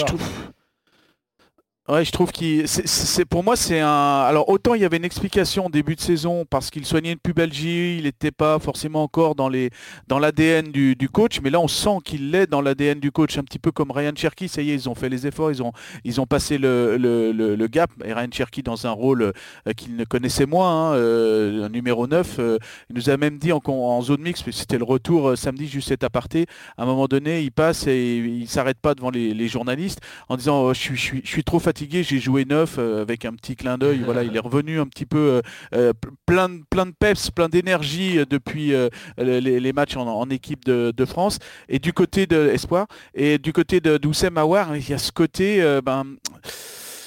Ouais, 1.87 2.03
je 2.03 2.13
trouve 2.13 2.33
qu'il, 2.33 2.67
c'est 2.67 3.27
pour 3.27 3.45
moi 3.45 3.57
c'est 3.57 3.79
un. 3.79 4.23
Alors 4.23 4.49
autant 4.49 4.73
il 4.73 4.81
y 4.81 4.87
avait 4.87 4.97
une 4.97 5.05
explication 5.05 5.67
au 5.67 5.69
début 5.69 5.95
de 5.97 6.01
saison 6.01 6.47
parce 6.49 6.71
qu'il 6.71 6.87
soignait 6.87 7.13
une 7.13 7.19
pubalgie, 7.19 7.99
il 7.99 8.05
n'était 8.05 8.31
pas 8.31 8.59
forcément 8.59 9.03
encore 9.03 9.35
dans 9.35 9.51
les 9.51 9.69
dans 10.09 10.19
l'ADN 10.19 10.73
du, 10.73 11.09
coach, 11.13 11.43
mais 11.43 11.51
là 11.51 11.61
on 11.61 11.69
sent 11.69 11.99
qu'il 12.03 12.31
l'est 12.31 12.47
dans 12.47 12.63
l'ADN 12.63 13.01
du 13.01 13.13
coach, 13.13 13.37
un 13.37 13.43
petit 13.43 13.59
peu 13.59 13.71
comme 13.71 13.91
Ryan 13.91 14.13
Cherky. 14.17 14.49
Ça 14.49 14.63
y 14.63 14.71
est, 14.71 14.75
ils 14.75 14.89
ont 14.89 14.95
fait 14.95 15.11
les 15.11 15.27
efforts, 15.27 15.51
ils 15.51 15.63
ont 15.63 15.73
ils 16.05 16.23
ont 16.23 16.27
passé 16.27 16.57
le, 16.57 16.97
le, 16.97 17.67
gap. 17.67 17.91
Et 18.03 18.15
Ryan 18.15 18.31
Cherky 18.33 18.63
dans 18.63 18.87
un 18.87 18.93
rôle 18.93 19.35
euh, 19.69 19.73
qu'il 19.77 19.95
ne 19.95 20.05
connaissait 20.07 20.47
moins, 20.47 20.93
hein, 20.93 20.95
euh, 20.95 21.69
numéro 21.69 22.07
9. 22.07 22.37
Euh, 22.39 22.59
il 22.89 22.97
nous 22.97 23.11
a 23.11 23.19
même 23.19 23.37
dit 23.37 23.53
en, 23.53 23.61
en 23.63 24.01
zone 24.01 24.23
mixte, 24.23 24.51
c'était 24.53 24.79
le 24.79 24.85
retour 24.85 25.37
samedi 25.37 25.69
juste 25.69 25.89
cet 25.89 26.03
aparté. 26.03 26.47
À 26.79 26.85
un 26.85 26.87
moment 26.87 27.09
donné, 27.09 27.43
il 27.43 27.53
passe 27.53 27.87
et 27.87 28.17
il 28.17 28.49
s'arrête 28.49 28.79
pas 28.79 28.95
devant 28.95 29.11
les, 29.11 29.49
journalistes 29.49 30.01
en 30.31 30.39
disant 30.39 30.63
oh, 30.63 30.73
je 30.73 30.95
suis 30.95 31.21
je 31.23 31.29
suis 31.29 31.45
trop 31.45 31.59
fatigué 31.59 31.74
j'ai 31.77 32.19
joué 32.19 32.45
neuf 32.45 32.77
euh, 32.79 33.03
avec 33.03 33.25
un 33.25 33.33
petit 33.33 33.57
clin 33.57 33.79
d'œil. 33.79 34.03
voilà, 34.05 34.23
il 34.23 34.35
est 34.35 34.41
revenu 34.41 34.81
un 34.81 34.87
petit 34.87 35.07
peu 35.07 35.19
euh, 35.19 35.43
euh, 35.75 35.93
plein, 36.27 36.49
de, 36.49 36.63
plein 36.69 36.87
de 36.87 36.93
peps, 36.93 37.31
plein 37.31 37.49
d'énergie 37.49 38.19
depuis 38.29 38.73
les, 39.19 39.73
matchs 39.73 39.97
en, 39.97 40.29
équipe 40.31 40.65
de, 40.65 41.05
France. 41.05 41.39
Et 41.69 41.79
du 41.79 41.93
côté 41.93 42.27
de 42.27 42.49
Espoir, 42.49 42.87
et 43.15 43.39
du 43.39 43.53
côté 43.53 43.81
de 43.81 43.99
Doucem 43.99 44.39
Aouar, 44.39 44.77
il 44.77 44.89
y 44.89 44.93
a 44.95 44.99
ce 44.99 45.13
côté, 45.13 45.63
ben, 45.85 46.05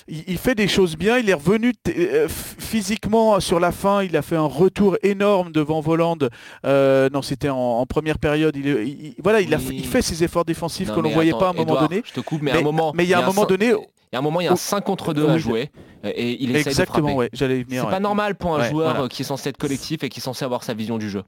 il, 0.08 0.38
fait 0.38 0.56
des 0.56 0.68
choses 0.68 0.96
bien. 0.96 1.18
Il 1.18 1.30
est 1.30 1.34
revenu 1.34 1.74
physiquement 2.28 3.40
sur 3.40 3.60
la 3.60 3.72
fin. 3.72 4.04
Il 4.04 4.16
a 4.16 4.22
fait 4.22 4.36
un 4.36 4.46
retour 4.46 4.98
énorme 5.04 5.52
devant 5.52 5.82
Voland. 5.82 6.18
non, 6.64 7.22
c'était 7.22 7.50
en, 7.50 7.86
première 7.86 8.20
période. 8.20 8.56
Il, 8.56 9.16
voilà, 9.24 9.42
il, 9.42 9.54
a, 9.54 9.58
il 9.72 9.86
fait 9.86 10.02
ses 10.02 10.24
efforts 10.24 10.46
défensifs 10.46 10.90
que 10.90 11.00
l'on 11.00 11.10
ne 11.10 11.14
voyait 11.14 11.32
pas 11.32 11.48
à 11.48 11.50
un 11.52 11.54
moment 11.54 11.82
donné. 11.82 12.04
Je 12.06 12.14
te 12.14 12.20
coupe, 12.20 12.42
mais, 12.42 12.52
à 12.52 12.58
un 12.58 12.62
moment. 12.62 12.92
Mais 12.96 13.04
il 13.04 13.10
y 13.10 13.14
a 13.14 13.20
un 13.20 13.26
moment 13.26 13.46
donné. 13.46 13.74
Il 14.12 14.16
y 14.16 14.18
a 14.18 14.20
un 14.20 14.22
moment, 14.22 14.40
il 14.40 14.46
y 14.46 14.48
a 14.48 14.54
un 14.54 14.56
5 14.56 14.84
contre 14.84 15.14
2 15.14 15.28
à 15.28 15.38
jouer 15.38 15.70
et 16.04 16.42
il 16.42 16.56
essaie 16.56 16.70
Exactement, 16.70 17.10
de 17.10 17.16
ouais, 17.16 17.30
j'allais 17.34 17.64
venir. 17.64 17.84
C'est 17.84 17.90
pas 17.90 18.00
normal 18.00 18.36
pour 18.36 18.56
un 18.58 18.70
joueur 18.70 19.10
qui 19.10 19.24
est 19.24 19.26
censé 19.26 19.50
être 19.50 19.58
collectif 19.58 20.04
et 20.04 20.10
qui 20.10 20.20
est 20.20 20.24
censé 20.24 20.46
avoir 20.46 20.64
sa 20.64 20.74
vision 20.74 20.98
du 20.98 21.10
jeu. 21.10 21.24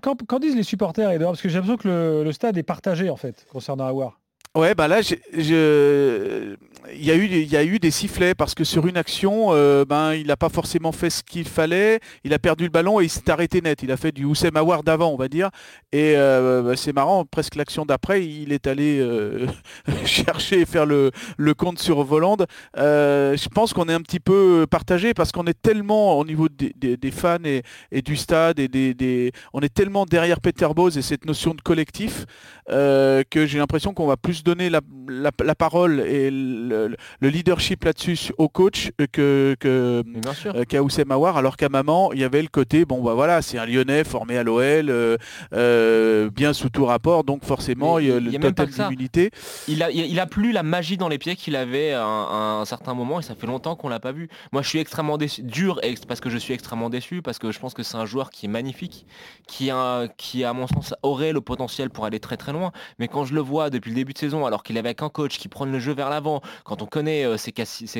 Quand, 0.00 0.38
disent 0.40 0.56
les 0.56 0.62
supporters, 0.62 1.10
Edouard, 1.10 1.32
parce 1.32 1.42
que 1.42 1.48
j'ai 1.48 1.56
l'impression 1.56 1.76
que 1.76 2.22
le, 2.24 2.32
stade 2.32 2.56
est 2.58 2.62
partagé 2.62 3.10
en 3.10 3.16
fait 3.16 3.46
concernant 3.50 3.86
Awar. 3.86 4.20
Ouais, 4.54 4.74
bah 4.74 4.86
là, 4.86 5.00
il 5.32 7.04
y 7.06 7.10
a 7.56 7.64
eu, 7.64 7.78
des 7.78 7.90
sifflets 7.90 8.34
parce 8.34 8.54
que 8.54 8.64
sur 8.64 8.86
une 8.86 8.98
action, 8.98 9.46
euh, 9.52 9.86
ben, 9.86 10.12
il 10.12 10.26
n'a 10.26 10.36
pas 10.36 10.50
forcément 10.50 10.92
fait 10.92 11.08
ce 11.08 11.22
qu'il 11.22 11.48
fallait. 11.48 12.00
Il 12.22 12.34
a 12.34 12.38
perdu 12.38 12.64
le 12.64 12.70
ballon 12.70 13.00
et 13.00 13.04
il 13.04 13.08
s'est 13.08 13.30
arrêté 13.30 13.62
net. 13.62 13.82
Il 13.82 13.90
a 13.90 13.96
fait 13.96 14.12
du 14.12 14.26
Oussem 14.26 14.54
Aouar 14.54 14.82
d'avant, 14.82 15.08
on 15.08 15.16
va 15.16 15.28
dire. 15.28 15.48
Et 15.90 16.14
euh, 16.18 16.60
bah, 16.60 16.76
c'est 16.76 16.92
marrant, 16.92 17.24
presque 17.24 17.54
l'action 17.54 17.86
d'après, 17.86 18.26
il 18.26 18.52
est 18.52 18.66
allé 18.66 18.98
euh, 19.00 19.46
chercher 20.04 20.60
et 20.60 20.66
faire 20.66 20.84
le, 20.84 21.12
compte 21.56 21.78
sur 21.78 22.04
Volande. 22.04 22.46
je 22.76 23.48
pense 23.48 23.72
qu'on 23.72 23.88
est 23.88 23.94
un 23.94 24.02
petit 24.02 24.20
peu 24.20 24.66
partagé 24.70 25.14
parce 25.14 25.32
qu'on 25.32 25.46
est 25.46 25.60
tellement 25.60 26.18
au 26.18 26.26
niveau 26.26 26.48
des, 26.50 27.10
fans 27.10 27.38
et, 27.44 28.02
du 28.02 28.16
stade 28.16 28.58
et 28.58 29.32
on 29.54 29.60
est 29.60 29.72
tellement 29.72 30.04
derrière 30.04 30.40
Peter 30.40 30.68
Bose 30.74 30.98
et 30.98 31.02
cette 31.02 31.24
notion 31.24 31.54
de 31.54 31.60
collectif 31.62 32.26
que 32.68 33.46
j'ai 33.46 33.58
l'impression 33.58 33.94
qu'on 33.94 34.06
va 34.06 34.16
plus 34.16 34.41
donner 34.42 34.70
la, 34.70 35.54
parole 35.54 36.00
et 36.00 36.30
le, 36.30 36.96
leadership 37.20 37.84
là-dessus 37.84 38.32
au 38.38 38.48
coach 38.48 38.90
que, 39.12 39.56
que 39.58 40.02
euh, 40.04 41.10
Aouar, 41.10 41.36
alors 41.36 41.56
qu'à 41.56 41.68
Maman, 41.68 42.12
il 42.12 42.20
y 42.20 42.24
avait 42.24 42.42
le 42.42 42.48
côté, 42.48 42.84
bon 42.84 43.02
bah 43.02 43.14
voilà, 43.14 43.42
c'est 43.42 43.58
un 43.58 43.66
Lyonnais 43.66 44.04
formé 44.04 44.38
à 44.38 44.42
l'OL, 44.42 44.62
euh, 44.62 45.16
euh, 45.52 46.30
bien 46.30 46.52
sous 46.52 46.70
tout 46.70 46.86
rapport, 46.86 47.24
donc 47.24 47.44
forcément 47.44 47.98
il 47.98 48.08
y 48.08 48.12
a 48.12 48.20
le 48.20 48.32
total 48.38 48.68
d'immunité. 48.68 49.30
Il 49.68 49.82
a, 49.82 49.90
il 49.90 50.18
a 50.18 50.26
plus 50.26 50.52
la 50.52 50.62
magie 50.62 50.96
dans 50.96 51.08
les 51.08 51.18
pieds 51.18 51.36
qu'il 51.36 51.56
avait 51.56 51.92
à 51.92 52.04
un, 52.04 52.64
certain 52.64 52.94
moment 52.94 53.20
et 53.20 53.22
ça 53.22 53.34
fait 53.34 53.46
longtemps 53.46 53.76
qu'on 53.76 53.88
l'a 53.88 54.00
pas 54.00 54.12
vu. 54.12 54.28
Moi 54.52 54.62
je 54.62 54.68
suis 54.68 54.78
extrêmement 54.78 55.18
déçu, 55.18 55.42
dur 55.42 55.80
parce 56.08 56.20
que 56.20 56.30
je 56.30 56.38
suis 56.38 56.54
extrêmement 56.54 56.90
déçu, 56.90 57.22
parce 57.22 57.38
que 57.38 57.52
je 57.52 57.58
pense 57.58 57.74
que 57.74 57.82
c'est 57.82 57.96
un 57.96 58.06
joueur 58.06 58.30
qui 58.30 58.46
est 58.46 58.48
magnifique, 58.48 59.06
qui, 59.46 59.70
a, 59.70 60.08
qui 60.16 60.44
à 60.44 60.52
mon 60.52 60.66
sens 60.66 60.94
aurait 61.02 61.32
le 61.32 61.40
potentiel 61.40 61.90
pour 61.90 62.04
aller 62.04 62.20
très 62.20 62.36
très 62.36 62.52
loin, 62.52 62.72
mais 62.98 63.08
quand 63.08 63.24
je 63.24 63.34
le 63.34 63.40
vois 63.40 63.70
depuis 63.70 63.90
le 63.90 63.96
début 63.96 64.12
de 64.12 64.18
saison, 64.18 64.31
alors 64.46 64.62
qu'il 64.62 64.78
avait 64.78 64.90
un 65.02 65.08
coach 65.08 65.38
qui 65.38 65.48
prend 65.48 65.64
le 65.64 65.78
jeu 65.78 65.92
vers 65.92 66.10
l'avant, 66.10 66.40
quand 66.64 66.82
on 66.82 66.86
connaît 66.86 67.24
euh, 67.24 67.36
ses, 67.36 67.52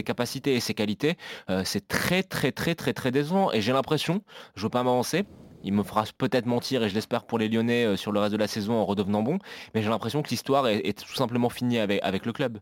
capacités 0.03 0.55
et 0.55 0.61
ses 0.61 0.75
qualités, 0.75 1.17
euh, 1.51 1.63
c'est 1.65 1.87
très 1.87 2.23
très 2.23 2.53
très 2.53 2.75
très 2.75 2.93
très 2.93 3.11
décevant. 3.11 3.53
Et 3.53 3.61
j'ai 3.61 3.73
l'impression, 3.73 4.23
je 4.55 4.63
veux 4.63 4.71
pas 4.71 4.83
m'avancer, 4.83 5.25
il 5.63 5.73
me 5.73 5.83
fera 5.83 6.05
peut-être 6.17 6.47
mentir 6.47 6.83
et 6.83 6.89
je 6.89 6.95
l'espère 6.95 7.25
pour 7.25 7.39
les 7.39 7.49
Lyonnais 7.49 7.85
euh, 7.85 7.97
sur 7.97 8.13
le 8.13 8.21
reste 8.21 8.33
de 8.33 8.39
la 8.39 8.49
saison 8.49 8.75
en 8.75 8.85
redevenant 8.85 9.23
bon, 9.23 9.39
mais 9.75 9.83
j'ai 9.83 9.91
l'impression 9.91 10.23
que 10.23 10.31
l'histoire 10.31 10.67
est, 10.69 10.99
tout 10.99 11.15
simplement 11.15 11.49
finie 11.49 11.79
avec 11.79 12.27
le 12.27 12.33
club. 12.33 12.59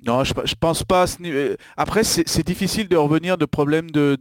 Non, 0.00 0.22
je, 0.22 0.34
je 0.44 0.54
pense 0.58 0.82
pas. 0.82 1.06
Euh, 1.22 1.56
après, 1.76 2.04
c'est 2.04 2.46
difficile 2.46 2.88
de 2.88 2.96
revenir 2.96 3.38
de 3.38 3.46
problèmes 3.46 3.90
de 3.90 4.16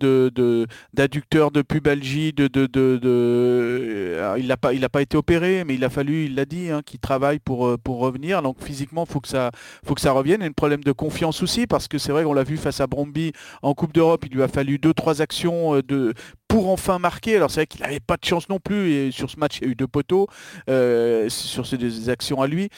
d'adducteurs, 0.94 1.52
de, 1.52 1.60
de, 1.60 1.62
pubalgie, 1.66 2.32
de, 2.32 2.48
de, 2.48 2.68
de, 2.68 3.00
euh, 3.04 4.36
il 4.38 4.48
n'a 4.48 4.56
pas, 4.56 4.74
il 4.74 4.88
pas 4.88 5.02
été 5.02 5.18
opéré, 5.18 5.64
mais 5.66 5.76
il 5.76 5.84
a 5.84 5.90
fallu, 5.90 6.26
il 6.26 6.36
l'a 6.36 6.46
dit, 6.46 6.70
hein, 6.70 6.82
qu'il 6.86 7.00
travaille 7.00 7.40
pour 7.40 7.68
euh, 7.68 7.78
pour 7.78 8.00
revenir. 8.00 8.42
Donc 8.42 8.64
physiquement, 8.64 9.06
faut 9.06 9.20
que 9.20 9.28
ça, 9.28 9.52
faut 9.84 9.96
que 9.96 10.02
ça 10.02 10.12
revienne. 10.14 10.42
A 10.42 10.46
un 10.46 10.52
problème 10.52 10.84
de 10.84 10.92
confiance 10.94 11.44
aussi, 11.44 11.68
parce 11.68 11.88
que 11.90 11.98
c'est 11.98 12.12
vrai 12.14 12.24
qu'on 12.24 12.34
l'a 12.34 12.44
vu 12.44 12.56
face 12.58 12.80
à 12.80 12.88
Bromby 12.88 13.34
en 13.62 13.74
Coupe 13.74 13.94
d'Europe, 13.94 14.24
il 14.26 14.34
lui 14.36 14.44
a 14.44 14.48
fallu 14.48 14.78
deux 14.78 14.94
trois 14.94 15.22
actions 15.22 15.80
de 15.86 16.14
pour 16.54 16.70
enfin 16.70 17.00
marquer. 17.00 17.36
Alors 17.36 17.50
c'est 17.50 17.62
vrai 17.62 17.66
qu'il 17.66 17.82
n'avait 17.82 18.00
pas 18.00 18.16
de 18.16 18.24
chance 18.24 18.48
non 18.48 18.60
plus 18.60 18.92
et 18.94 19.12
sur 19.12 19.28
ce 19.28 19.40
match 19.40 19.58
il 19.58 19.66
y 19.66 19.68
a 19.70 19.72
eu 19.72 19.76
deux 19.76 19.88
poteaux 19.88 20.28
euh, 20.70 21.28
sur 21.28 21.66
ces 21.66 22.10
actions 22.10 22.44
à 22.44 22.48
lui. 22.48 22.70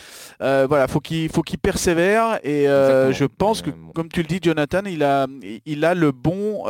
Euh, 0.42 0.66
voilà, 0.66 0.88
faut 0.88 1.02
qu'il 1.02 1.28
faut 1.28 1.42
qu'il 1.42 1.60
persévère 1.60 2.40
et 2.42 2.70
euh, 2.70 3.12
je 3.12 3.26
pense 3.26 3.62
que 3.62 3.72
comme 3.94 4.08
tu 4.08 4.22
le 4.22 4.28
dis 4.28 4.40
Jonathan, 4.42 4.84
il 4.86 5.04
a 5.04 5.28
il 5.66 5.84
a 5.84 5.94
le 5.94 6.14
bon 6.14 6.64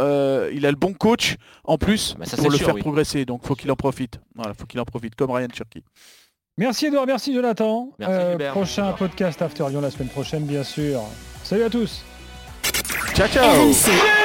il 0.51 0.65
a 0.65 0.71
le 0.71 0.77
bon 0.77 0.93
coach 0.93 1.35
en 1.63 1.77
plus 1.77 2.15
pour 2.37 2.49
le 2.49 2.57
faire 2.57 2.75
progresser. 2.75 3.23
Donc 3.23 3.45
faut 3.45 3.53
qu'il 3.53 3.71
en 3.71 3.75
profite. 3.75 4.19
Voilà, 4.33 4.55
faut 4.55 4.65
qu'il 4.65 4.79
en 4.79 4.85
profite 4.85 5.13
comme 5.13 5.29
Ryan 5.29 5.47
Cherky. 5.53 5.83
Merci 6.57 6.87
Edouard, 6.87 7.05
merci 7.05 7.35
Jonathan. 7.35 7.91
Merci, 7.99 8.43
prochain 8.49 8.93
podcast 8.93 9.43
After 9.43 9.65
Lyon 9.69 9.81
la 9.81 9.91
semaine 9.91 10.09
prochaine, 10.09 10.45
bien 10.45 10.63
sûr. 10.63 11.01
Salut 11.43 11.63
à 11.63 11.69
tous. 11.69 12.03
Ciao, 13.13 13.27
ciao. 13.27 14.24